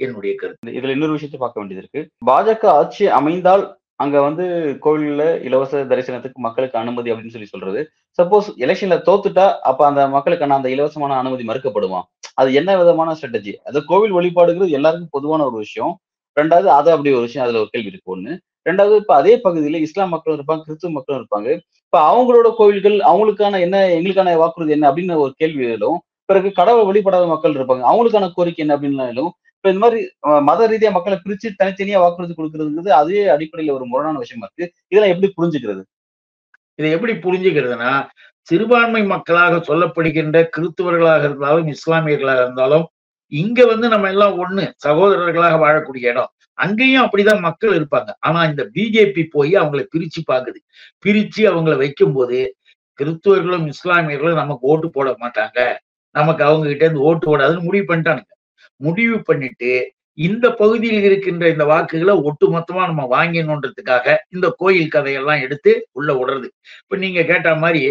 என்னுடைய 0.00 0.32
கருத்து. 0.40 0.74
இதுல 0.78 0.94
இன்னொரு 0.96 1.16
விஷயத்தை 1.16 1.38
பார்க்க 1.40 1.60
வேண்டியது 1.60 1.82
இருக்கு. 1.84 2.00
பாஜக 2.28 2.64
ஆட்சி 2.80 3.04
அமைந்தால் 3.18 3.64
அங்க 4.02 4.16
வந்து 4.26 4.44
கோவில்ல 4.84 5.22
இலவச 5.46 5.80
தரிசனத்துக்கு 5.92 6.44
மக்களுக்கு 6.46 6.76
அனுமதி 6.82 7.08
அப்படின்னு 7.12 7.34
சொல்லி 7.36 7.48
சொல்றது. 7.52 7.80
சப்போஸ் 8.18 8.48
எலெக்ஷன்ல 8.64 8.96
தோத்துட்டா 9.08 9.46
அப்ப 9.70 9.80
அந்த 9.86 10.02
மக்களுக்கான 10.16 10.56
அந்த 10.58 10.68
இலவசமான 10.74 11.16
அனுமதி 11.22 11.44
மறுக்கப்படுமா? 11.48 12.00
அது 12.40 12.50
என்ன 12.60 12.70
விதமான 12.82 13.14
ஸ்ட்ராட்டஜி 13.18 13.52
அது 13.68 13.78
கோவில் 13.90 14.16
வழிபாடுங்கிறது 14.18 14.76
எல்லாருக்கும் 14.78 15.14
பொதுவான 15.16 15.44
ஒரு 15.50 15.56
விஷயம். 15.64 15.94
ரெண்டாவது 16.36 16.68
அது 16.78 16.88
அப்படி 16.94 17.12
ஒரு 17.18 17.26
விஷயம் 17.28 17.44
அதுல 17.46 17.60
ஒரு 17.64 17.70
கேள்வி 17.72 17.92
இருக்கு. 17.92 18.14
ஒண்ணு 18.16 18.32
ரெண்டாவது 18.68 18.96
இப்ப 19.02 19.14
அதே 19.20 19.34
பகுதியில 19.44 19.80
இஸ்லாம் 19.86 20.12
மக்களும் 20.14 20.38
இருப்பாங்க 20.38 20.62
கிறிஸ்துவ 20.66 20.92
மக்களும் 20.96 21.20
இருப்பாங்க. 21.22 21.48
இப்ப 21.86 21.98
அவங்களோட 22.10 22.48
கோவில்கள் 22.60 22.96
அவங்களுக்கான 23.10 23.60
என்ன 23.66 23.76
எங்களுக்கான 23.98 24.36
வாக்குறுதி 24.42 24.72
என்ன 24.76 24.86
அப்படின்னு 24.92 25.22
ஒரு 25.24 25.32
கேள்வி 25.36 25.66
எழும். 25.74 25.98
பிறகு 26.30 26.48
கடவுள் 26.58 26.88
வெளிப்படாத 26.88 27.26
மக்கள் 27.34 27.56
இருப்பாங்க. 27.58 27.84
அவங்களுக்கான 27.90 28.26
கோரிக்கை 28.38 28.62
என்ன 28.64 28.74
அப்படின்னு 28.76 29.06
எழும். 29.12 29.30
இப்ப 29.58 29.70
இந்த 29.72 29.80
மாதிரி 29.84 30.00
மத 30.48 30.66
ரீதியா 30.72 30.90
மக்களை 30.96 31.16
பிரிச்சு 31.22 31.48
தனித்தனியா 31.60 31.98
வாக்குறுதி 32.02 32.34
கொடுக்கறதுங்கிறது 32.34 32.90
அதே 33.00 33.22
அடிப்படையில 33.36 33.76
ஒரு 33.78 33.86
முரணான 33.92 34.20
விஷயமா 34.24 34.46
இருக்கு. 34.48 34.66
இதெல்லாம் 34.90 35.12
எப்படி 35.14 35.30
புரிஞ்சுக்கிறது? 35.38 35.82
இதை 36.78 36.90
எப்படி 36.96 37.14
புரிஞ்சுக்கிறதுனா 37.24 37.92
சிறுபான்மை 38.48 39.00
மக்களாக 39.14 39.56
சொல்லப்படுகின்ற 39.68 40.38
கிறிஸ்துவர்களாக 40.56 41.24
இருந்தாலும் 41.28 41.66
இஸ்லாமியர்களாக 41.74 42.42
இருந்தாலும் 42.44 42.84
இங்க 43.32 43.66
வந்து 43.70 43.86
நம்ம 43.94 44.08
எல்லாம் 44.14 44.36
ஒண்ணு 44.44 44.64
சகோதரர்களாக 44.84 45.56
வாழக்கூடிய 45.64 46.12
இடம். 46.12 46.30
அங்கேயும் 46.58 47.04
அப்படிதான் 47.04 47.40
மக்கள் 47.40 47.74
இருப்பாங்க. 47.78 48.10
ஆனா 48.20 48.40
இந்த 48.44 48.62
பிஜேபி 48.74 49.22
போய் 49.30 49.52
அவங்கள 49.54 49.82
பிரிச்சு 49.92 50.20
பாக்குது 50.32 50.60
பிரிச்சு 51.04 51.46
அவங்கள 51.50 51.76
வைக்கும்போது 51.76 52.38
கிறிஸ்துவர்களும் 52.98 53.66
இஸ்லாமியர்களும் 53.72 54.42
நமக்கு 54.42 54.66
ஓட்டு 54.66 54.88
போட 54.90 55.08
மாட்டாங்க. 55.20 55.58
நமக்கு 56.14 56.42
அவங்க 56.44 56.66
கிட்ட 56.66 56.84
இருந்து 56.84 57.02
ஓட்டு 57.02 57.24
போடாதுன்னு 57.26 57.60
முடிவு 57.60 57.86
பண்ணிட்டானுங்க. 57.94 58.32
முடிவு 58.76 59.22
பண்ணிட்டு 59.22 59.70
இந்த 60.18 60.46
பகுதியில் 60.52 61.02
இருக்கின்ற 61.02 61.48
இந்த 61.48 61.64
வாக்குகளை 61.64 62.14
ஒட்டுமொத்தமா 62.18 62.84
நம்ம 62.86 63.04
வாங்கணுன்றதுக்காக 63.10 64.16
இந்த 64.28 64.54
கோயில் 64.56 64.88
கதையெல்லாம் 64.88 65.40
எடுத்து 65.40 65.72
உள்ள 65.92 66.12
விடுறது. 66.14 66.48
இப்ப 66.82 66.96
நீங்க 66.96 67.22
கேட்ட 67.22 67.54
மாதிரி 67.54 67.82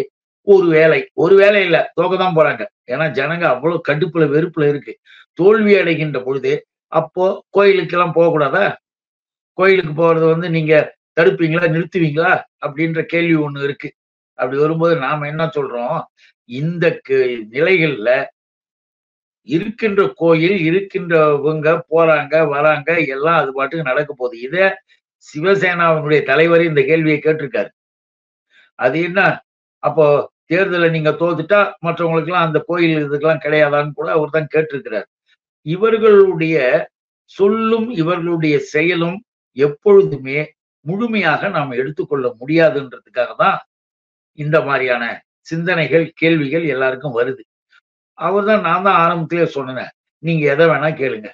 ஒரு 0.46 0.66
வேலை 0.66 1.00
ஒரு 1.14 1.34
வேலை 1.36 1.64
இல்ல 1.64 1.92
தோக்கதான் 2.00 2.36
போறாங்க. 2.36 2.62
ஏன்னா 2.90 3.06
ஜனங்க 3.18 3.44
அவ்வளவு 3.44 3.80
கடுப்புல 3.88 4.26
வெறுப்புல 4.34 4.68
இருக்கு. 4.68 4.92
தோல்வி 5.34 5.74
அடைகின்ற 5.76 6.20
பொழுது 6.22 6.52
அப்போ 6.92 7.24
கோயிலுக்கெல்லாம் 7.56 8.16
போகக்கூடாதா? 8.16 8.64
கோயிலுக்கு 9.58 9.92
போகிறது 9.94 10.26
வந்து 10.26 10.48
நீங்க 10.50 10.74
தடுப்பீங்களா 11.20 11.66
நிறுத்துவீங்களா? 11.74 12.32
அப்படின்ற 12.66 13.00
கேள்வி 13.04 13.36
ஒன்று 13.46 13.64
இருக்கு. 13.64 13.88
அப்படி 14.38 14.58
வரும்போது 14.58 14.96
நாம 14.96 15.26
என்ன 15.26 15.44
சொல்றோம்? 15.56 15.98
இந்த 16.50 16.84
நிலைகள்ல 17.56 18.10
இருக்கின்ற 19.48 20.00
கோயில் 20.14 20.58
இருக்கின்றவங்க 20.68 21.68
போறாங்க 21.90 22.34
வராங்க 22.46 22.90
எல்லாம் 23.06 23.38
அது 23.42 23.50
பாட்டுக்கு 23.52 23.90
நடக்க 23.90 24.10
போகுது. 24.14 24.36
இதே 24.40 24.66
சிவசேனாவினுடைய 25.26 26.20
தலைவர் 26.22 26.64
இந்த 26.64 26.82
கேள்வியை 26.82 27.18
கேட்டிருக்காரு. 27.20 27.70
அது 28.78 28.96
என்ன? 29.02 29.20
அப்போ 29.82 30.06
தேர்தலை 30.50 30.88
நீங்க 30.90 31.10
தோத்துட்டா 31.22 31.60
மற்றவங்களுக்கு 31.86 32.30
எல்லாம் 32.32 32.46
அந்த 32.48 32.60
கோயில் 32.66 32.94
இதுக்கெல்லாம் 33.06 33.44
கிடையாதான்னு 33.46 33.92
கூட 33.94 34.08
அவர் 34.12 34.30
தான் 34.30 34.52
கேட்டிருக்கிறார். 34.54 35.08
இவர்களுடைய 35.66 36.56
சொல்லும் 37.24 37.88
இவர்களுடைய 37.90 38.58
செயலும் 38.58 39.18
எப்பொழுதுமே 39.56 40.38
முழுமையாக 40.86 41.48
நாம் 41.48 41.70
எடுத்துக்கொள்ள 41.70 42.26
முடியாதுன்றதுக்காக 42.40 43.30
தான் 43.36 43.58
இந்த 44.38 44.60
மாதிரியான 44.60 45.04
சிந்தனைகள் 45.40 46.12
கேள்விகள் 46.14 46.64
எல்லாருக்கும் 46.64 47.16
வருது. 47.18 47.42
அவர் 48.18 48.44
தான் 48.44 48.60
நான் 48.60 48.82
தான் 48.82 49.00
ஆரம்பத்திலே 49.04 49.44
சொன்னேன். 49.44 49.92
நீங்க 50.22 50.44
எதை 50.52 50.66
வேணா 50.66 50.90
கேளுங்க. 50.96 51.28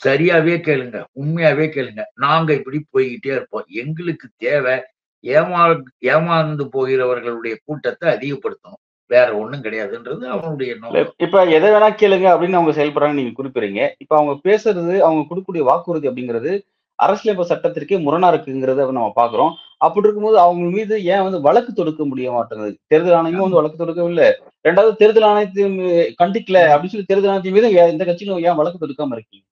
சரியாவே 0.00 0.54
கேளுங்க. 0.58 0.98
உண்மையாவே 1.12 1.66
கேளுங்க. 1.68 2.02
நாங்க 2.14 2.50
இப்படி 2.54 2.78
போய்கிட்டே 2.92 3.26
இருப்போம். 3.26 3.66
எங்களுக்கு 3.82 4.28
தேவை 4.36 4.76
ஏமா 5.24 5.62
ஏமாந்து 6.00 6.64
போகிறவர்களுடைய 6.72 7.54
கூட்டத்தை 7.64 8.06
அதிகப்படுத்தணும். 8.16 8.82
வேற 9.10 9.28
ஒண்ணும் 9.38 9.64
கிடையாதுன்றது 9.64 10.24
அவனுடைய 10.34 10.76
இப்ப 11.24 11.44
எதை 11.56 11.70
வேணா 11.70 11.88
கேளுங்க 12.02 12.28
அப்படின்னு 12.34 12.60
அவங்க 12.60 12.72
செயல்படுறாங்க 12.78 13.18
நீங்க 13.20 13.34
குறிப்பிடுறீங்க. 13.38 13.82
இப்ப 13.98 14.16
அவங்க 14.16 14.34
பேசுறது 14.48 14.94
அவங்க 15.06 15.22
கொடுக்கக்கூடிய 15.28 15.64
வாக்குறுதி 15.70 16.08
அப்படிங்கிறது 16.10 16.52
அரசியலமைப்பு 16.98 17.50
சட்டத்திற்கே 17.50 17.96
முரணா 18.06 18.28
இருக்குங்கிறத 18.32 18.84
நம்ம 18.96 19.12
பாக்குறோம். 19.16 19.52
அப்படி 19.76 20.06
இருக்கும்போது 20.06 20.38
அவங்க 20.38 20.66
மீது 20.76 20.94
ஏன் 21.04 21.24
வந்து 21.26 21.38
வழக்கு 21.40 21.72
தொடுக்க 21.72 22.02
முடிய 22.04 22.28
மாட்டேங்குது? 22.32 22.74
தேர்தல் 22.86 23.16
ஆணையமும் 23.18 23.46
வந்து 23.46 23.60
வழக்கு 23.60 23.80
தொடுக்கவில்லை. 23.80 24.28
ரெண்டாவது 24.68 24.92
தேர்தல் 25.00 25.28
ஆணையத்தையும் 25.30 25.78
கண்டிக்கல 26.22 26.60
அப்படின்னு 26.72 26.94
சொல்லி 26.94 27.08
தேர்தல் 27.08 27.32
ஆணையத்தின் 27.32 27.56
மீது 27.56 27.70
இந்த 27.94 28.04
கட்சிகளும் 28.04 28.44
ஏன் 28.48 28.58
வழக்கு 28.60 28.82
தொடுக்காம 28.84 29.16
இருக்கீங்க? 29.16 29.44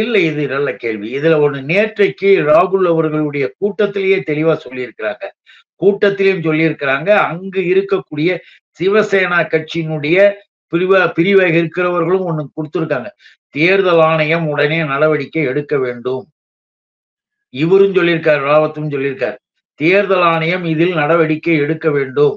இல்ல 0.00 0.18
இது 0.18 0.42
நல்ல 0.46 0.68
கேள்வி. 0.82 1.08
இதுல 1.18 1.38
ஒண்ணு 1.46 1.58
நேற்றைக்கு 1.72 2.28
ராகுல் 2.50 2.86
அவர்களுடைய 2.92 3.46
கூட்டத்திலேயே 3.60 4.18
தெளிவா 4.30 4.54
சொல்லியிருக்கிறாங்க. 4.66 5.24
கூட்டத்திலையும் 5.82 6.44
சொல்லியிருக்கிறாங்க. 6.46 7.10
அங்கு 7.10 7.60
இருக்கக்கூடிய 7.72 8.30
சிவசேனா 8.78 9.38
கட்சியினுடைய 9.54 10.18
பிரிவ 10.72 11.12
பிரிவாக 11.12 11.56
இருக்கிறவர்களும் 11.62 12.26
ஒண்ணு 12.28 12.44
கொடுத்திருக்காங்க. 12.56 13.08
தேர்தல் 13.48 14.00
ஆணையம் 14.00 14.46
உடனே 14.46 14.78
நடவடிக்கை 14.84 15.42
எடுக்க 15.42 15.78
வேண்டும். 15.78 16.22
இவரும் 17.54 17.94
சொல்லியிருக்கார் 17.94 18.44
ராவத்தும் 18.50 18.92
சொல்லியிருக்கார். 18.94 19.36
தேர்தல் 19.74 20.22
ஆணையம் 20.22 20.64
இதில் 20.64 20.94
நடவடிக்கை 20.94 21.56
எடுக்க 21.56 21.90
வேண்டும். 21.90 22.36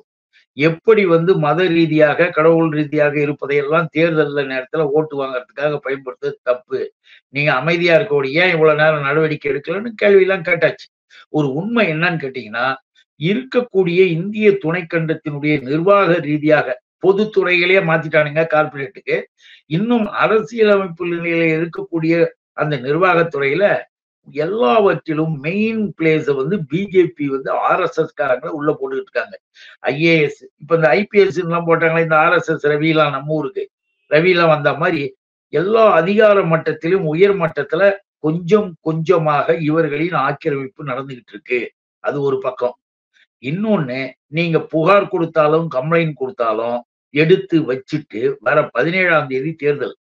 எப்படி 0.57 1.05
வந்து 1.05 1.37
மத 1.37 1.63
ரீதியாக 1.67 2.27
கடவுள் 2.29 2.69
ரீதியாக 2.69 3.19
இருப்பதையெல்லாம் 3.19 3.87
தேர்தல் 3.91 4.35
நேரத்துல 4.35 4.83
ஓட்டு 4.97 5.23
வாங்குறதுக்காக 5.23 5.79
பயன்படுத்துறது 5.85 6.37
தப்பு. 6.41 6.93
நீங்க 7.29 7.53
அமைதியா 7.53 7.97
இருக்கக்கூடிய 7.97 8.31
ஏன் 8.43 8.51
இவ்வளவு 8.51 8.81
நேரம் 8.83 9.01
நடவடிக்கை 9.01 9.51
எடுக்கலன்னு 9.51 9.91
கேள்வி 9.95 10.21
எல்லாம் 10.21 10.41
கேட்டாச்சு. 10.41 10.85
ஒரு 11.29 11.47
உண்மை 11.53 11.93
என்னன்னு 11.93 12.21
கேட்டீங்கன்னா 12.23 12.75
இருக்கக்கூடிய 13.19 13.99
இந்திய 14.17 14.51
துணைக்கண்டத்தினுடைய 14.51 15.61
நிர்வாக 15.61 16.13
ரீதியாக 16.19 16.83
பொதுத்துறைகளே 17.07 17.79
மாத்திட்டானுங்க 17.89 18.43
கார்பரேட்டுக்கு 18.53 19.23
இன்னும் 19.65 20.07
அரசியலமைப்பு 20.07 21.05
நிலையில 21.05 21.43
இருக்கக்கூடிய 21.59 22.27
அந்த 22.51 22.77
நிர்வாகத்துறையில 22.77 23.81
எல்லாவற்றிலும் 24.31 25.39
மெயின் 25.39 25.93
பிளேஸ 25.97 26.35
வந்து 26.35 26.57
பிஜேபி 26.71 27.25
வந்து 27.25 27.51
ஆர்எஸ்எஸ் 27.69 28.15
காரங்களை 28.21 28.47
உள்ள 28.47 28.69
போட்டுக்கிட்டு 28.71 29.09
இருக்காங்க. 29.09 29.39
ஐஏஎஸ் 29.81 30.39
இப்ப 30.57 30.75
இந்த 30.75 30.87
ஐபிஎஸ் 31.01 31.37
எல்லாம் 31.43 31.67
போட்டாங்களே 31.67 32.01
இந்த 32.01 32.15
ஆர்எஸ்எஸ் 32.15 32.65
ரவிலாம் 32.71 33.11
நம்ம 33.11 33.33
ஊருக்கு. 33.33 33.69
ரவிலாம் 34.09 34.47
வந்த 34.47 34.73
மாதிரி 34.73 35.15
எல்லா 35.49 35.91
அதிகார 35.91 36.41
மட்டத்திலும் 36.41 37.05
உயர் 37.13 37.37
மட்டத்துல 37.37 37.93
கொஞ்சம் 38.17 38.75
கொஞ்சமாக 38.81 39.55
இவர்களின் 39.55 40.17
ஆக்கிரமிப்பு 40.27 40.83
நடந்துகிட்டு 40.85 41.31
இருக்கு. 41.31 41.71
அது 41.99 42.21
ஒரு 42.21 42.39
பக்கம். 42.39 42.75
இன்னொன்னு 43.49 43.99
நீங்க 44.37 44.57
புகார் 44.73 45.11
கொடுத்தாலும் 45.13 45.67
கம்ப்ளைண்ட் 45.75 46.13
கொடுத்தாலும் 46.13 46.77
எடுத்து 47.13 47.57
வச்சுட்டு 47.71 48.21
வர 48.39 48.57
பதினேழாம் 48.67 49.27
தேதி 49.27 49.51
தேர்தல். 49.53 49.95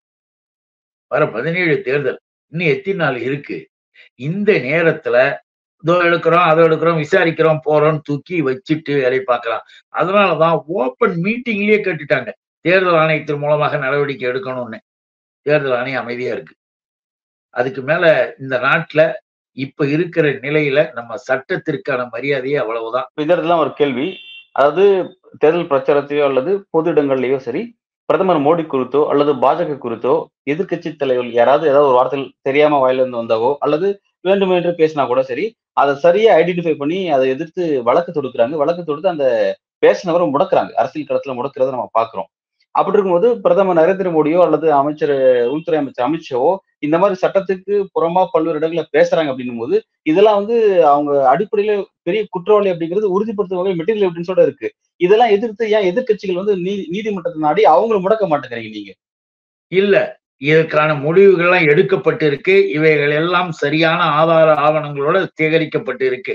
வர 1.12 1.21
பதினேழு 1.27 1.75
தேர்தல். 1.81 2.19
இன்னும் 2.53 2.71
எத்தனை 2.74 3.00
நாள் 3.01 3.17
இருக்கு? 3.27 3.57
இந்த 4.19 4.51
நேரத்துல 4.69 5.17
இதோ 5.83 5.93
எடுக்கிறோம் 6.07 6.48
அதை 6.50 6.62
எடுக்கிறோம் 6.63 7.01
விசாரிக்கிறோம் 7.03 7.63
போறோம்னு 7.65 8.01
தூக்கி 8.03 8.38
வச்சுட்டு 8.41 8.93
வேலை 9.01 9.19
பார்க்கலாம். 9.21 9.63
அதனாலதான் 9.95 10.57
ஓப்பன் 10.79 11.15
மீட்டிங்லயே 11.25 11.77
கேட்டுட்டாங்க. 11.88 12.29
தேர்தல் 12.65 13.00
ஆணையத்தின் 13.03 13.41
மூலமாக 13.43 13.77
நடவடிக்கை 13.77 14.25
எடுக்கணும்னு. 14.29 14.79
தேர்தல் 15.45 15.77
ஆணையம் 15.77 16.01
அமைதியா 16.01 16.33
இருக்கு. 16.33 16.53
அதுக்கு 17.55 17.81
மேல 17.81 18.03
இந்த 18.39 18.55
நாட்டுல 18.60 19.01
இப்ப 19.58 19.86
இருக்கிற 19.88 20.25
நிலையில 20.43 20.79
நம்ம 20.93 21.15
சட்டத்திற்கான 21.27 22.01
மரியாதையே 22.13 22.58
அவ்வளவுதான். 22.63 23.08
இப்ப 23.10 23.24
இந்த 23.24 23.34
இடத்துல 23.36 23.58
ஒரு 23.58 23.72
கேள்வி. 23.74 24.08
அதாவது 24.55 24.84
தேர்தல் 25.39 25.70
பிரச்சாரத்தையோ 25.70 26.24
அல்லது 26.29 26.51
பொது 26.72 26.88
இடங்கள்லயோ 26.93 27.38
சரி 27.39 27.62
பிரதமர் 28.10 28.39
மோடி 28.46 28.63
குறித்தோ 28.65 29.01
அல்லது 29.12 29.31
பாஜக 29.43 29.77
குறித்தோ 29.77 30.13
எதிர்க்கட்சி 30.51 30.89
தலைவர்கள் 30.96 31.38
யாராவது 31.39 31.65
ஏதாவது 31.72 31.89
ஒரு 31.89 31.98
வார்த்தையில் 32.00 32.31
தெரியாம 32.41 32.79
வாயிலிருந்து 32.79 33.22
வந்தாவோ 33.22 33.51
அல்லது 33.60 33.88
வேண்டுமென்று 34.25 34.72
பேசினா 34.81 35.03
கூட 35.08 35.22
சரி 35.24 35.46
அதை 35.74 35.93
சரியா 36.05 36.31
ஐடென்டிஃபை 36.39 36.75
பண்ணி 36.77 37.00
அதை 37.10 37.25
எதிர்த்து 37.29 37.63
வழக்கு 37.84 38.12
தொடுக்கிறாங்க. 38.12 38.55
வழக்கு 38.62 38.84
தொடுத்து 38.84 39.13
அந்த 39.13 39.27
பேசினவரை 39.84 40.25
முடக்குறாங்க. 40.34 40.72
அரசியல் 40.81 41.10
களத்துல 41.10 41.36
முடக்கிறத 41.38 41.72
நம்ம 41.75 41.88
பாக்குறோம். 42.00 42.29
அப்படி 42.75 42.96
இருக்கும்போது 42.98 43.40
பிரதமர் 43.42 43.80
நரேந்திர 43.80 44.10
மோடியோ 44.12 44.40
அல்லது 44.44 44.68
அமைச்சர் 44.74 45.13
உள்துறை 45.50 45.80
அமைச்சர் 45.80 46.06
அமித்ஷாவோ 46.08 46.51
இந்த 46.80 46.96
மாதிரி 46.98 47.20
சட்டத்துக்கு 47.22 47.74
புறமா 47.96 48.22
பல்வேறு 48.32 48.56
இடங்களில் 48.56 48.94
பேசுறாங்க 48.94 49.32
அப்படின்னும் 49.32 49.58
போது 49.58 49.75
இதெல்லாம் 50.04 50.38
வந்து 50.38 50.56
அவங்க 50.86 51.12
அடிப்படையில 51.34 51.74
பெரிய 52.04 52.22
குற்றவாளி 52.30 52.72
அப்படிங்கிறது 52.72 53.13
உறுதிப்படுத்தும் 53.16 53.60
வகை 53.60 53.74
மெட்டீரியல் 53.75 54.08
எவிடன்ஸோட 54.08 54.42
இருக்கு. 54.42 54.70
இதெல்லாம் 55.01 55.30
எதிர்த்து 55.30 55.70
ஏன் 55.70 55.88
எதிர்க்கட்சிகள் 55.92 56.42
வந்து 56.42 56.56
நீ 56.58 56.74
நீதிமன்றத்தை 56.88 57.42
நாடி 57.42 57.63
அவங்களும் 57.66 58.06
முடக்க 58.06 58.25
மாட்டேங்கிறீங்க 58.32 58.72
நீங்க? 58.72 58.92
இல்ல. 59.72 59.96
இதற்கான 60.42 60.92
முடிவுகள்லாம் 60.96 61.68
எடுக்கப்பட்டு 61.70 62.25
இருக்கு 62.25 62.70
இவைகள் 62.70 63.12
எல்லாம் 63.12 63.51
சரியான 63.54 64.00
ஆதார 64.20 64.54
ஆவணங்களோட 64.66 65.18
சேகரிக்கப்பட்டு 65.40 66.01
இருக்கு 66.01 66.34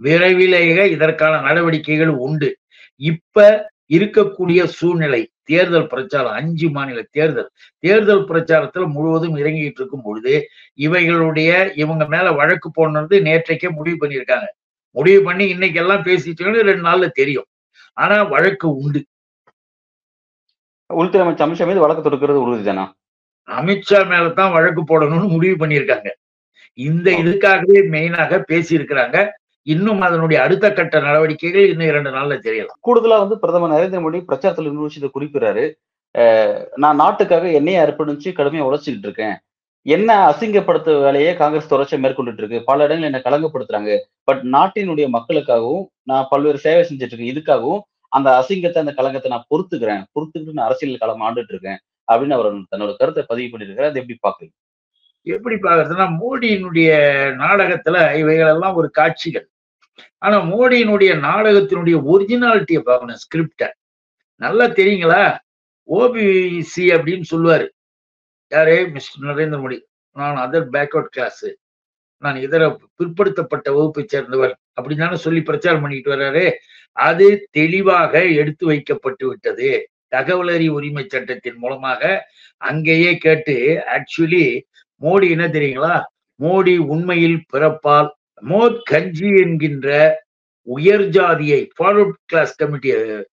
விரைவிலேயே 0.00 0.84
இதற்கான 0.90 1.40
நடவடிக்கைகள் 1.40 2.12
உண்டு. 2.26 2.50
இப்ப 3.00 3.46
இருக்கக்கூடிய 3.90 4.64
சூழ்நிலை 4.78 5.22
தேர்தல் 5.46 5.86
பிரச்சாரம் 5.86 6.36
அஞ்சு 6.40 6.68
மாநில 6.70 7.00
தேர்தல். 7.16 7.50
தேர்தல் 7.84 8.28
பிரச்சாரத்துல 8.30 8.84
முழுவதும் 8.96 9.36
இறங்கிட்டு 9.36 9.80
இருக்கும் 9.80 10.04
பொழுது 10.04 10.34
இவைகளுடைய 10.86 11.50
இவங்க 11.76 12.04
மேல 12.14 12.32
வழக்கு 12.40 12.68
போடுறது 12.76 13.16
நேற்றைக்கே 13.28 13.70
முடிவு 13.70 13.98
பண்ணியிருக்காங்க. 14.00 14.48
முடிவு 14.96 15.20
பண்ணி 15.22 15.44
இன்னைக்கு 15.48 15.80
எல்லாம் 15.80 16.06
பேசிட்டோம்னு 16.08 16.66
ரெண்டு 16.70 16.84
நாள்ல 16.88 17.08
தெரியும். 17.20 17.48
ஆனா 17.96 18.16
வழக்கு 18.34 18.66
உண்டு. 18.76 19.00
உள்துறை 20.90 21.20
அமைச்சர் 21.20 21.46
அமித்ஷா 21.46 21.66
மீது 21.68 21.84
வழக்கு 21.84 22.04
தொடுக்கிறது 22.04 22.44
உறுதிதானா 22.46 22.84
அமித்ஷா 23.48 23.98
மேலதான் 24.10 24.52
வழக்கு 24.52 24.82
போடணும்னு 24.82 25.28
முடிவு 25.28 25.56
பண்ணியிருக்காங்க. 25.66 26.08
இந்த 26.78 27.08
இதுக்காகவே 27.22 27.78
மெயினாக 27.94 28.38
பேசி 28.50 28.72
இருக்கிறாங்க 28.78 29.18
இன்னும் 29.72 30.00
அதனுடைய 30.06 30.38
அடுத்த 30.42 30.66
கட்ட 30.72 30.96
நடவடிக்கைகள் 31.06 31.68
இன்னும் 31.70 31.90
இரண்டு 31.92 32.10
நாள்ல 32.16 32.34
தெரியலாம் 32.46 32.80
கூடுதலா 32.86 33.16
வந்து 33.22 33.36
பிரதமர் 33.42 33.72
நரேந்திர 33.72 34.00
மோடி 34.04 34.18
பிரச்சாரத்துல 34.28 34.70
இன்னொரு 34.70 34.88
விஷயத்தை 34.90 35.10
குறிப்பிடுறாரு. 35.14 35.64
நான் 36.82 37.00
நாட்டுக்காக 37.02 37.46
என்னைய 37.58 37.80
அர்ப்பணிச்சு 37.84 38.28
கடுமையா 38.36 38.66
உழைச்சிக்கிட்டு 38.68 39.08
இருக்கேன். 39.08 39.34
என்ன 39.86 40.10
அசிங்கப்படுத்த 40.30 40.94
வேலையை 41.02 41.32
காங்கிரஸ் 41.40 41.72
தொடர்ச்சியா 41.72 41.98
மேற்கொண்டுட்டு 42.04 42.42
இருக்கு. 42.42 42.58
பல 42.70 42.86
இடங்கள் 42.86 43.08
என்ன 43.10 43.20
கலங்கப்படுத்துறாங்க. 43.26 43.90
பட் 44.28 44.42
நாட்டினுடைய 44.54 45.08
மக்களுக்காகவும் 45.16 45.84
நான் 46.10 46.28
பல்வேறு 46.30 46.58
சேவை 46.66 46.84
செஞ்சுட்டு 46.88 47.14
இருக்கேன். 47.14 47.32
இதுக்காகவும் 47.34 47.82
அந்த 48.12 48.28
அசிங்கத்தை 48.40 48.80
அந்த 48.84 48.94
கலங்கத்தை 48.98 49.30
நான் 49.34 49.50
பொறுத்துக்கிறேன். 49.52 50.02
பொறுத்துக்கிட்டு 50.14 50.56
நான் 50.58 50.68
அரசியல் 50.68 51.02
களம் 51.02 51.26
ஆண்டுட்டு 51.28 51.54
இருக்கேன் 51.54 51.80
அப்படின்னு 52.08 52.36
அவர் 52.38 52.48
தன்னோட 52.72 52.94
கருத்தை 52.96 53.24
பதிவு 53.32 53.50
பண்ணியிருக்காரு 53.52 53.90
அதை 53.90 54.00
எப்படி 54.02 54.18
பாக்குறீங்க 54.28 54.54
எப்படி 55.34 55.56
பாக்குறதுன்னா 55.56 56.06
மோடியினுடைய 56.22 56.90
நாடகத்துல 57.42 57.96
இவைகள் 58.22 58.50
எல்லாம் 58.54 58.76
ஒரு 58.80 58.88
காட்சிகள். 58.98 59.46
ஆனா 60.18 60.40
மோடியினுடைய 60.40 61.18
நாடகத்தினுடைய 61.18 62.02
ஒரிஜினாலிட்டியை 62.12 62.78
பார்க்கணும் 62.78 63.16
ஸ்கிரிப்ட 63.16 63.68
நல்லா 64.34 64.64
தெரியுங்களா? 64.64 65.38
ஓபிசி 65.88 66.88
அப்படின்னு 66.94 67.22
சொல்லுவாரு. 67.34 67.68
யாரே? 68.48 68.86
மிஸ்டர் 68.86 69.36
நரேந்திர 69.36 69.62
மோடி. 69.62 69.80
நான் 70.12 70.50
அதர் 70.50 70.66
பேக்வர்ட் 70.72 71.12
கிளாஸ் 71.14 71.46
நான் 72.18 72.36
இதர 72.36 72.78
பிற்படுத்தப்பட்ட 72.98 73.72
வகுப்பை 73.72 74.04
சேர்ந்தவர். 74.06 74.58
அப்படின்னு 74.80 75.14
சொல்லி 75.14 75.42
பிரச்சாரம் 75.42 75.80
பண்ணிட்டு 75.80 76.12
வர்றாரு. 76.12 76.52
அது 76.92 77.48
தெளிவாக 77.50 78.24
எடுத்து 78.24 78.66
வைக்கப்பட்டு 78.66 79.28
விட்டது. 79.28 79.90
தகவல் 80.08 80.68
உரிமை 80.68 81.04
சட்டத்தின் 81.08 81.56
மூலமாக 81.56 82.28
அங்கேயே 82.56 83.16
கேட்டு 83.16 83.84
ஆக்சுவலி 83.86 84.60
மோடி 85.00 85.30
என்ன 85.30 85.48
தெரியுங்களா? 85.48 86.02
மோடி 86.40 86.78
உண்மையில் 86.78 87.44
பிறப்பால் 87.52 88.08
மோத் 88.42 88.80
கஞ்சி 88.82 89.28
என்கின்ற 89.42 89.88
உயர் 90.66 91.06
ஜாதியை 91.08 91.60
forward 91.76 92.20
class 92.24 92.54
committee 92.56 92.90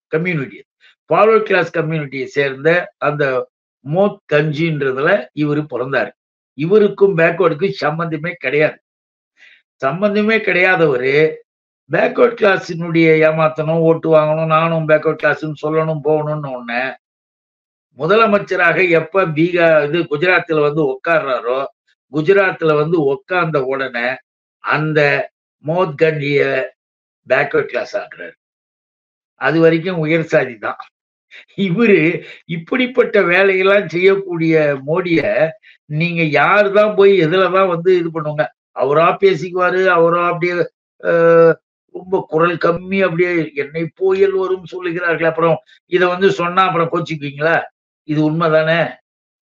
community 0.07 0.59
forward 1.09 1.43
class 1.43 1.71
கம்யூனிட்டியை 1.77 2.25
சேர்ந்த 2.25 2.69
அந்த 2.97 3.23
மோத் 3.85 4.19
கஞ்சின்றதுல 4.33 5.09
இவர் 5.33 5.61
பிறந்தாரு. 5.73 6.11
இவருக்கும் 6.57 7.17
பேக்வேர்டுக்கும் 7.17 7.79
சம்பந்தமே 7.83 8.31
கிடையாது. 8.39 8.77
சம்பந்தமே 9.81 10.37
கிடையாதவரு 10.37 11.15
பேக்வேர்ட் 11.89 12.37
கிளாஸினுடைய 12.39 13.07
ஏமாத்தணும் 13.27 13.85
ஓட்டு 13.87 14.07
வாங்கணும் 14.15 14.45
நானும் 14.45 14.87
பேக்வர்ட் 14.87 15.21
கிளாஸ்ன்னு 15.23 15.61
சொல்லணும் 15.61 16.03
போகணும்னு 16.03 16.51
ஒன்று 16.57 16.83
முதலமைச்சராக 17.99 18.89
எப்ப 18.89 19.25
பீகார் 19.25 19.83
இது 19.87 19.99
குஜராத்தில் 20.03 20.61
வந்து 20.61 20.81
உட்கார்றாரோ 20.93 21.59
குஜராத்தில் 22.13 22.73
வந்து 22.75 22.97
உட்கார்ந்த 23.03 23.59
உடனே 23.63 24.07
அந்த 24.63 24.99
மோத்கண்டிய 25.65 26.39
பேக்வர்ட் 27.27 27.71
கிளாஸ் 27.71 27.93
ஆக்குறாரு. 28.01 28.35
அது 29.41 29.57
வரைக்கும் 29.59 30.01
உயர் 30.05 30.31
சாதி 30.33 30.55
தான். 30.65 30.81
இவரு 31.67 32.01
இப்படிப்பட்ட 32.55 33.17
வேலையெல்லாம் 33.31 33.87
செய்யக்கூடிய 33.93 34.55
மோடிய 34.89 35.21
நீங்க 36.01 36.21
யாரு 36.39 36.69
தான் 36.79 36.93
போய் 36.99 37.13
எதுலதான் 37.25 37.71
வந்து 37.73 37.91
இது 38.01 38.09
பண்ணுவாங்க? 38.15 38.45
அவரா 38.83 39.07
பேசிக்குவாரு 39.23 39.81
அவரா 39.97 40.23
அப்படியே 40.31 40.55
ரொம்ப 41.95 42.19
குரல் 42.31 42.55
கம்மி 42.65 42.99
அப்படியே 43.07 43.31
என்னை 43.63 43.83
போயல் 44.01 44.35
வரும் 44.43 44.71
சொல்லுகிறார்கள். 44.73 45.31
அப்புறம் 45.31 45.57
இதை 45.95 46.05
வந்து 46.13 46.29
சொன்னா 46.41 46.61
அப்புறம் 46.67 46.91
கோச்சிக்குவீங்களா? 46.93 47.57
இது 48.07 48.19
உண்மைதானே? 48.29 48.79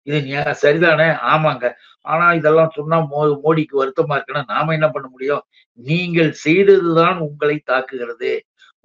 இது 0.08 0.20
சரிதானே? 0.63 1.08
ஆமாங்க. 1.34 1.65
ஆனா 2.06 2.25
இதெல்லாம் 2.39 2.74
சொன்னா 2.77 2.98
மோ 3.12 3.22
மோடிக்கு 3.46 3.75
வருத்தமா 3.82 4.15
இருக்குன்னா 4.18 4.44
நாம 4.53 4.74
என்ன 4.77 4.88
பண்ண 4.89 5.08
முடியும்? 5.13 5.41
நீங்கள் 5.79 6.32
செய்ததுதான் 6.46 7.18
உங்களை 7.27 7.58
தாக்குகிறது. 7.72 8.32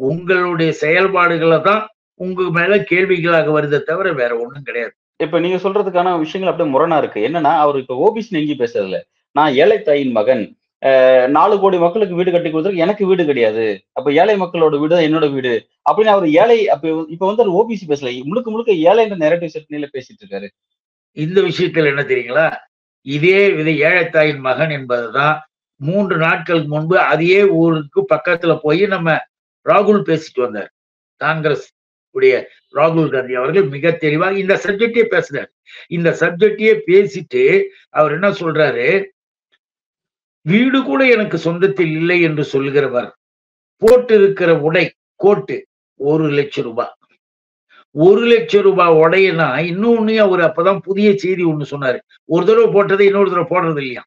உங்களுடைய 0.01 0.71
செயல்பாடுகளை 0.83 1.59
தான் 1.69 1.83
உங்க 2.21 2.43
மேல 2.59 2.73
கேள்விகளாக 2.91 3.53
வருதே 3.57 3.79
தவிர 3.91 4.09
வேற 4.21 4.33
ஒண்ணும் 4.43 4.67
கிடையாது. 4.69 4.93
இப்ப 5.21 5.39
நீங்க 5.45 5.59
சொல்றதுக்கான 5.65 6.13
விஷயங்கள் 6.25 6.51
அப்படியே 6.53 6.73
முரணா 6.75 6.97
இருக்கு. 7.03 7.21
என்னன்னா 7.29 7.53
அவர் 7.65 7.79
இப்ப 7.83 7.95
ஓபிசி 8.07 8.37
எங்கேயும் 8.41 8.63
பேசுறதுல 8.65 8.99
நான் 9.37 9.55
ஏழை 9.63 9.79
தாயின் 9.89 10.15
மகன். 10.19 10.45
நாலு 11.37 11.55
கோடி 11.61 11.77
மக்களுக்கு 11.85 12.19
வீடு 12.19 12.31
கட்டி 12.33 12.49
கொடுத்துருக்கு 12.51 12.85
எனக்கு 12.87 13.05
வீடு 13.11 13.23
கிடையாது. 13.29 13.65
அப்ப 13.99 14.09
ஏழை 14.23 14.35
மக்களோட 14.43 14.75
வீடு 14.81 14.93
தான் 14.95 15.07
என்னோட 15.09 15.27
வீடு. 15.37 15.53
அப்படின்னு 15.89 16.15
அவர் 16.17 16.27
ஏழை 16.43 16.59
அப்ப 16.75 16.85
இப்ப 17.15 17.25
வந்து 17.31 17.43
அவர் 17.45 17.57
ஓபிசி 17.61 17.87
பேசல. 17.93 18.11
முழுக்க 18.31 18.49
முழுக்க 18.55 18.73
ஏழை 18.91 19.03
என்ற 19.07 19.17
நெரட்டிவ் 19.25 19.55
செட்னில 19.57 19.89
பேசிட்டு 19.97 20.23
இருக்காரு. 20.25 20.49
இந்த 21.17 21.41
விஷயத்துல 21.41 21.91
என்ன 21.93 22.03
தெரியுங்களா? 22.03 22.47
இதே 23.07 23.41
வித 23.51 23.71
ஏழைத்தாயின் 23.89 24.39
மகன் 24.39 24.71
என்பதுதான். 24.71 25.37
மூன்று 25.81 26.17
நாட்களுக்கு 26.17 26.69
முன்பு 26.69 26.99
அதே 26.99 27.45
ஊருக்கு 27.45 28.01
பக்கத்துல 28.15 28.53
போய் 28.63 28.83
நம்ம 28.87 29.17
ராகுல் 29.67 30.03
பேசிட்டு 30.09 30.41
வந்தார். 30.41 30.71
காங்கிரஸ் 31.21 31.67
உடைய 32.11 32.35
ராகுல் 32.75 33.11
காந்தி 33.11 33.35
அவர்கள் 33.35 33.67
மிக 33.67 33.93
தெளிவாக 33.93 34.39
இந்த 34.39 34.55
சப்ஜெக்டே 34.65 35.05
பேசுறாரு 35.15 35.51
இந்த 35.89 36.11
சப்ஜெக்டையே 36.21 36.75
பேசிட்டு 36.87 37.43
அவர் 37.91 38.13
என்ன 38.13 38.29
சொல்றாரு? 38.31 38.89
வீடு 40.47 40.83
கூட 40.83 41.09
எனக்கு 41.09 41.37
சொந்தத்தில் 41.45 41.93
இல்லை 42.01 42.21
என்று 42.21 42.45
சொல்கிறவர் 42.45 43.11
போட்டு 43.83 44.15
இருக்கிற 44.15 44.51
உடை 44.59 44.85
கோட்டு 45.17 45.57
ஒரு 46.01 46.27
லட்சம் 46.29 46.65
ரூபாய். 46.65 46.95
ஒரு 47.95 48.23
லட்சம் 48.27 48.63
ரூபாய் 48.63 48.97
உடையனா 48.97 49.49
இன்னொன்னு 49.71 50.17
அவர் 50.17 50.41
அப்பதான் 50.41 50.79
புதிய 50.79 51.17
செய்தி 51.17 51.45
ஒண்ணு 51.45 51.65
சொன்னாரு. 51.71 51.99
ஒரு 52.25 52.47
தடவை 52.47 52.69
போட்டதை 52.73 53.01
இன்னொரு 53.01 53.31
தடவை 53.31 53.47
போடுறது 53.51 53.81
இல்லையா? 53.81 54.03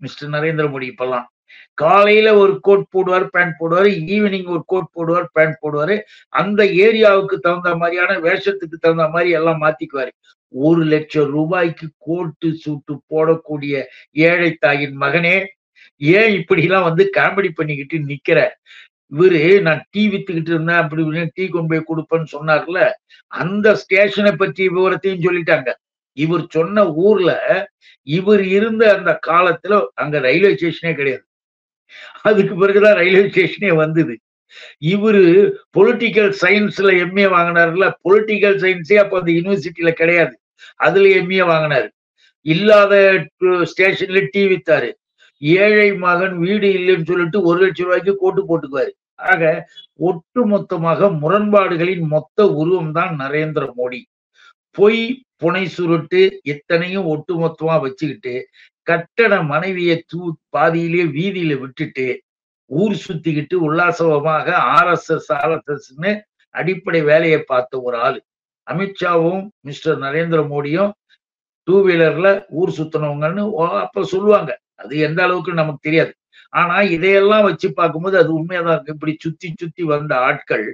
மிஸ்டர் 0.00 0.30
நரேந்திர 0.30 0.66
மோடி 0.72 0.86
இப்பெல்லாம். 0.92 1.26
காலையில 1.74 2.36
ஒரு 2.36 2.60
கோட் 2.60 2.84
போடுவார் 2.92 3.26
பேண்ட் 3.26 3.54
போடுவார் 3.60 3.88
ஈவினிங் 4.14 4.48
ஒரு 4.48 4.62
கோட் 4.66 4.90
போடுவார் 4.94 5.26
பேண்ட் 5.32 5.58
போடுவாரு. 5.62 6.00
அந்த 6.28 6.64
ஏரியாவுக்கு 6.64 7.36
தகுந்த 7.38 7.76
மாதிரியான 7.76 8.18
வேஷத்துக்கு 8.18 8.76
தகுந்த 8.80 9.08
மாதிரி 9.08 9.30
எல்லாம் 9.30 9.60
மாத்திக்குவாரு. 9.62 10.12
ஒரு 10.48 10.82
லட்சம் 10.84 11.30
ரூபாய்க்கு 11.30 11.86
கோட்டு 11.98 12.48
சூட்டு 12.62 12.94
போடக்கூடிய 13.10 13.84
ஏழை 14.10 14.50
தாயின் 14.60 15.00
மகனே 15.00 15.46
ஏன் 15.96 16.32
இப்படி 16.32 16.62
எல்லாம் 16.62 16.82
வந்து 16.82 17.10
காமெடி 17.16 17.50
பண்ணிக்கிட்டு 17.54 17.98
நிக்கிற? 17.98 18.48
இவரு 19.12 19.60
நான் 19.60 19.82
டீ 19.90 20.02
வித்துக்கிட்டு 20.08 20.52
இருந்தேன் 20.54 20.82
அப்படி 20.82 21.24
டீ 21.34 21.44
கொண்டு 21.48 21.70
போய் 21.72 21.88
கொடுப்பேன்னு 21.90 22.32
சொன்னார்ல 22.36 22.80
அந்த 23.32 23.74
ஸ்டேஷனை 23.74 24.32
பற்றி 24.32 24.68
விவரத்தையும் 24.68 25.24
சொல்லிட்டாங்க. 25.26 25.70
இவர் 26.16 26.44
சொன்ன 26.48 26.84
ஊர்ல 27.06 27.30
இவர் 28.02 28.42
இருந்த 28.56 28.82
அந்த 28.96 29.12
காலத்துல 29.26 29.78
அங்க 29.94 30.18
ரயில்வே 30.18 30.52
ஸ்டேஷனே 30.54 30.92
கிடையாது. 30.94 31.24
அதுக்கு 32.22 32.54
பிறகுதான் 32.56 32.96
ரயில்வே 32.96 33.24
ஸ்டேஷனே 33.28 33.74
வந்தது. 33.74 34.14
இவரு 34.80 35.24
பொலிட்டிக்கல் 35.78 36.32
சயின்ஸ்ல 36.42 36.90
எம்ஏ 37.04 37.26
வாங்கினார்ல 37.36 37.86
பொலிட்டிக்கல் 38.04 38.58
சயின்ஸே 38.62 38.96
அப்ப 38.96 39.18
அந்த 39.18 39.32
யூனிவர்சிட்டியில 39.32 39.90
கிடையாது. 39.90 40.34
அதுல 40.76 41.08
எம்ஏ 41.20 41.42
வாங்கினாரு. 41.52 41.88
இல்லாத 42.46 42.94
ஸ்டேஷன்ல 43.70 44.20
டீ 44.30 44.42
வித்தாரு. 44.48 44.90
ஏழை 45.42 45.88
மகன் 46.04 46.36
வீடு 46.38 46.68
இல்லைன்னு 46.78 47.08
சொல்லிட்டு 47.10 47.38
ஒரு 47.48 47.58
லட்சம் 47.64 47.86
ரூபாய்க்கு 47.86 48.14
கோட்டு 48.22 48.42
போட்டுக்குவாரு. 48.48 48.92
ஆக 49.30 49.42
ஒட்டு 50.08 50.40
மொத்தமாக 50.46 51.08
முரண்பாடுகளின் 51.22 52.04
மொத்த 52.14 52.48
உருவம் 52.60 52.92
தான் 52.92 53.12
நரேந்திர 53.22 53.64
மோடி. 53.78 54.00
பொய் 54.78 55.02
புனை 55.42 55.64
சுருட்டு 55.76 56.20
எத்தனையும் 56.52 57.08
ஒட்டு 57.12 57.32
மொத்தமா 57.42 57.74
வச்சுக்கிட்டு 57.84 58.34
கட்டண 58.82 59.42
மனைவியை 59.42 59.96
தூ 60.06 60.20
பாதியிலேயே 60.56 61.06
வீதியில 61.16 61.54
விட்டுட்டு 61.62 62.06
ஊர் 62.70 62.94
சுத்திக்கிட்டு 63.06 63.56
உல்லாசமாக 63.66 64.48
R 64.76 64.90
S 64.92 65.10
S 65.14 65.30
R 65.32 65.54
S 65.56 65.70
எஸ்ன்னு 65.74 66.12
அடிப்படை 66.54 67.00
வேலையை 67.10 67.40
பார்த்த 67.42 67.80
ஒரு 67.80 67.96
ஆளு. 68.06 68.20
அமித்ஷாவும் 68.66 69.42
மிஸ்டர் 69.60 69.98
நரேந்திர 70.04 70.40
மோடியும் 70.52 70.92
டூ 71.68 71.76
வீலர்ல 71.86 72.28
ஊர் 72.60 72.72
சுத்தினவங்கன்னு 72.78 73.44
அப்ப 73.84 74.04
சொல்லுவாங்க. 74.14 74.52
அது 74.78 74.98
எந்த 74.98 75.20
அளவுக்கு 75.22 75.52
நமக்கு 75.52 75.80
தெரியாது. 75.80 76.12
ஆனா 76.52 76.76
இதையெல்லாம் 76.96 77.42
வச்சு 77.42 77.68
பார்க்கும்போது 77.72 78.16
அது 78.18 78.30
உண்மையாதான் 78.38 78.74
இருக்கு. 78.74 78.92
இப்படி 78.92 79.16
சுத்தி 79.18 79.48
சுத்தி 79.56 79.82
வந்த 79.82 80.12
ஆட்கள் 80.18 80.66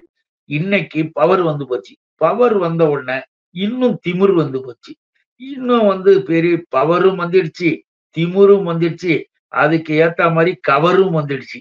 இன்னைக்கு 0.51 1.01
பவர் 1.13 1.43
வந்து 1.43 1.65
போச்சு. 1.67 1.95
பவர் 2.17 2.57
வந்த 2.57 2.83
உடனே 2.89 3.19
இன்னும் 3.55 3.97
திமிர் 4.07 4.35
வந்து 4.35 4.59
போச்சு. 4.65 4.93
இன்னும் 5.41 5.87
வந்து 5.87 6.23
பெரிய 6.23 6.55
பவரும் 6.77 7.21
வந்துடுச்சு 7.23 7.71
திமிரும் 8.17 8.69
வந்துடுச்சு. 8.71 9.15
அதுக்கு 9.53 9.93
ஏத்த 10.05 10.33
மாதிரி 10.33 10.53
கவரும் 10.61 11.17
வந்துடுச்சு. 11.19 11.59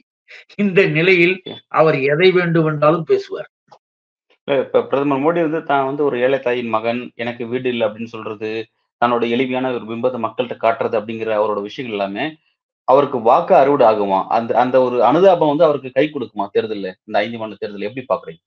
இந்த 0.55 0.81
நிலையில் 0.87 1.35
அவர் 1.67 1.97
எதை 2.01 2.29
வேண்டும் 2.31 2.65
என்றாலும் 2.65 3.03
பேசுவார். 3.03 3.49
இப்ப 4.47 4.83
பிரதமர் 4.83 5.19
மோடி 5.19 5.41
வந்து 5.41 5.61
தான் 5.63 5.85
வந்து 5.85 6.03
ஒரு 6.03 6.15
ஏழை 6.19 6.39
தாயின் 6.39 6.69
மகன் 6.69 7.01
எனக்கு 7.15 7.43
வீடு 7.47 7.67
இல்லை 7.69 7.87
அப்படின்னு 7.87 8.13
சொல்றது 8.13 8.49
தன்னோட 9.01 9.23
எளிமையான 9.35 9.71
ஒரு 9.77 9.85
பிம்பத்தை 9.89 10.19
மக்கள்கிட்ட 10.25 10.57
காட்டுறது 10.63 10.97
அப்படிங்கிற 10.99 11.31
அவரோட 11.39 11.59
விஷயங்கள் 11.67 11.97
எல்லாமே 11.97 12.25
அவருக்கு 12.87 13.17
வாக்கு 13.27 13.53
அறுவடை 13.61 13.85
ஆகுமா? 13.89 14.19
அந்த 14.37 14.51
அந்த 14.63 14.75
ஒரு 14.85 14.97
அனுதாபம் 15.09 15.51
வந்து 15.51 15.67
அவருக்கு 15.67 15.89
கை 15.97 16.05
கொடுக்குமா? 16.07 16.45
தேர்தல்ல 16.55 16.87
இந்த 17.07 17.15
ஐந்து 17.23 17.37
மாநில 17.41 17.57
தேர்தல் 17.61 17.87
எப்படி 17.89 18.03
பாக்குறீங்க 18.11 18.41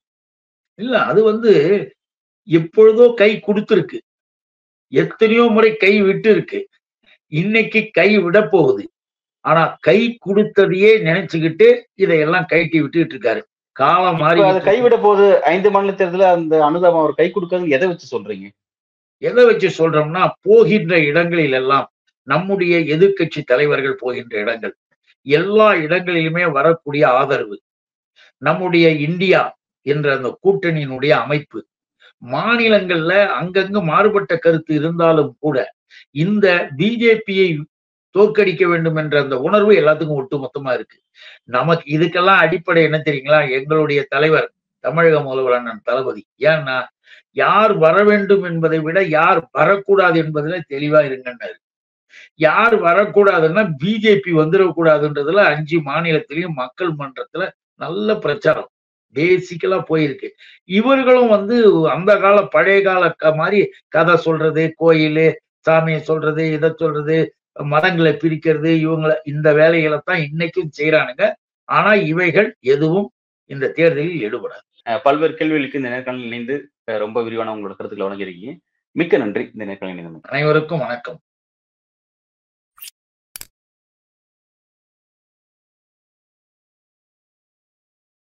இல்ல 0.78 0.94
அது 1.10 1.20
வந்து 1.30 1.52
எப்பொழுதோ 2.48 3.04
கை 3.20 3.30
கொடுத்துருக்கு. 3.46 3.98
எத்தனையோ 4.92 5.44
முறை 5.56 5.70
கை 5.84 5.92
விட்டு 6.08 6.28
இருக்கு 6.34 6.60
இன்னைக்கு 7.32 7.80
கை 7.98 8.08
விட 8.24 8.38
போகுது. 8.54 8.84
ஆனா 9.44 9.62
கை 9.88 9.98
கொடுத்ததையே 10.26 10.90
நினைச்சுக்கிட்டு 11.08 11.68
இதையெல்லாம் 12.02 12.46
கைட்டி 12.52 12.78
விட்டுட்டு 12.82 13.14
இருக்காரு. 13.16 13.40
காலம் 13.76 14.20
மாறி 14.22 14.40
அதை 14.48 14.60
கைவிட 14.68 14.96
போது 15.06 15.24
ஐந்து 15.52 15.68
மாநில 15.74 15.94
தேர்தல 16.00 16.26
அந்த 16.36 16.54
அனுதாபம் 16.68 17.02
அவர் 17.02 17.18
கை 17.20 17.28
கொடுக்கறது 17.30 17.74
எதை 17.76 17.86
வச்சு 17.90 18.06
சொல்றீங்க? 18.14 18.46
எதை 19.18 19.44
வச்சு 19.44 19.68
சொல்றோம்னா 19.78 20.30
போகின்ற 20.40 20.98
இடங்களில் 21.00 21.52
எல்லாம் 21.52 21.92
நம்முடைய 22.22 22.78
எதிர்க்கட்சி 22.78 23.42
தலைவர்கள் 23.44 23.94
போகின்ற 23.94 24.38
இடங்கள். 24.38 24.76
எல்லா 25.22 25.72
இடங்களிலுமே 25.72 26.50
வரக்கூடிய 26.50 27.08
ஆதரவு. 27.08 27.62
நம்முடைய 28.38 28.90
இந்தியா 28.90 29.58
என்ற 29.82 30.16
அந்த 30.16 30.38
கூட்டணியினுடைய 30.42 31.10
அமைப்பு. 31.10 31.66
மாநிலங்கள்ல 32.32 33.14
அங்கங்கு 33.40 33.82
மாறுபட்ட 33.82 34.36
கருத்து 34.36 34.74
இருந்தாலும் 34.74 35.36
கூட 35.40 35.74
இந்த 36.10 36.70
பிஜேபியை 36.76 37.58
தோற்கடிக்க 38.18 38.66
வேண்டும் 38.68 38.96
என்ற 38.96 39.20
அந்த 39.20 39.40
உணர்வு 39.40 39.72
எல்லாத்துக்கும் 39.74 40.20
ஒட்டுமொத்தமா 40.20 40.72
இருக்கு. 40.72 41.02
நமக்கு 41.44 41.98
இதுக்கெல்லாம் 41.98 42.42
அடிப்படை 42.44 42.82
என்ன 42.82 43.02
தெரியுங்களா? 43.04 43.50
எங்களுடைய 43.50 44.06
தலைவர் 44.08 44.52
தமிழக 44.80 45.22
முதல்வர் 45.22 45.52
அண்ணன் 45.52 45.80
தளபதி. 45.84 46.26
ஏன்னா 46.38 46.86
யார் 47.36 47.72
வர 47.76 47.96
வேண்டும் 48.04 48.44
என்பதை 48.44 48.78
விட 48.80 48.98
யார் 49.18 49.40
வரக்கூடாது 49.52 50.16
என்பதுல 50.24 50.58
தெளிவா 50.74 51.00
இருங்கன்னாரு 51.08 51.56
யார் 52.40 52.74
வரக்கூடாதுன்னா 52.82 53.62
பிஜேபி 53.82 54.32
வந்துடக்கூடாதுன்றதுல 54.40 55.42
அஞ்சு 55.52 55.78
மாநிலத்திலையும் 55.80 56.58
மக்கள் 56.62 56.92
மன்றத்துல 57.00 57.44
நல்ல 57.80 58.08
பிரச்சாரம். 58.16 58.68
பேசிக்கலா 59.16 59.78
போயிருக்கு. 59.88 60.28
இவர்களும் 60.70 61.28
வந்து 61.28 61.56
அந்த 61.88 62.12
கால 62.18 62.38
பழைய 62.46 62.78
கால 62.82 63.02
மாதிரி 63.36 63.58
கதை 63.88 64.16
சொல்றது 64.16 64.62
கோயில் 64.76 65.26
சாமியை 65.66 66.00
சொல்றது 66.00 66.44
இதை 66.52 66.70
சொல்றது 66.76 67.16
மதங்களை 67.72 68.12
பிரிக்கிறது 68.22 68.70
இவங்களை 68.84 69.16
இந்த 69.24 69.48
வேலைகளை 69.52 69.98
தான் 70.04 70.22
இன்னைக்கும் 70.28 70.74
செய்யறானுங்க 70.78 71.24
ஆனா 71.68 71.92
இவைகள் 72.12 72.48
எதுவும் 72.74 73.08
இந்த 73.50 73.72
தேர்தலில் 73.78 74.22
ஈடுபடாது. 74.24 74.66
பல்வேறு 75.02 75.34
கேள்விகளுக்கு 75.34 75.78
இந்த 75.78 75.90
நேர்காணல் 75.90 76.22
இணைந்து 76.22 76.70
ரொம்ப 76.84 77.22
விரிவான 77.22 77.54
உங்களோட 77.56 77.74
கருத்துக்களை 77.74 78.06
வழங்கியிருக்கீங்க. 78.06 78.56
மிக்க 78.92 79.16
நன்றி. 79.16 79.42
இந்த 79.44 79.64
நேர்காணல் 79.64 79.96
இணைந்து 79.96 80.20
அனைவருக்கும் 80.22 80.78
வணக்கம். 80.78 81.20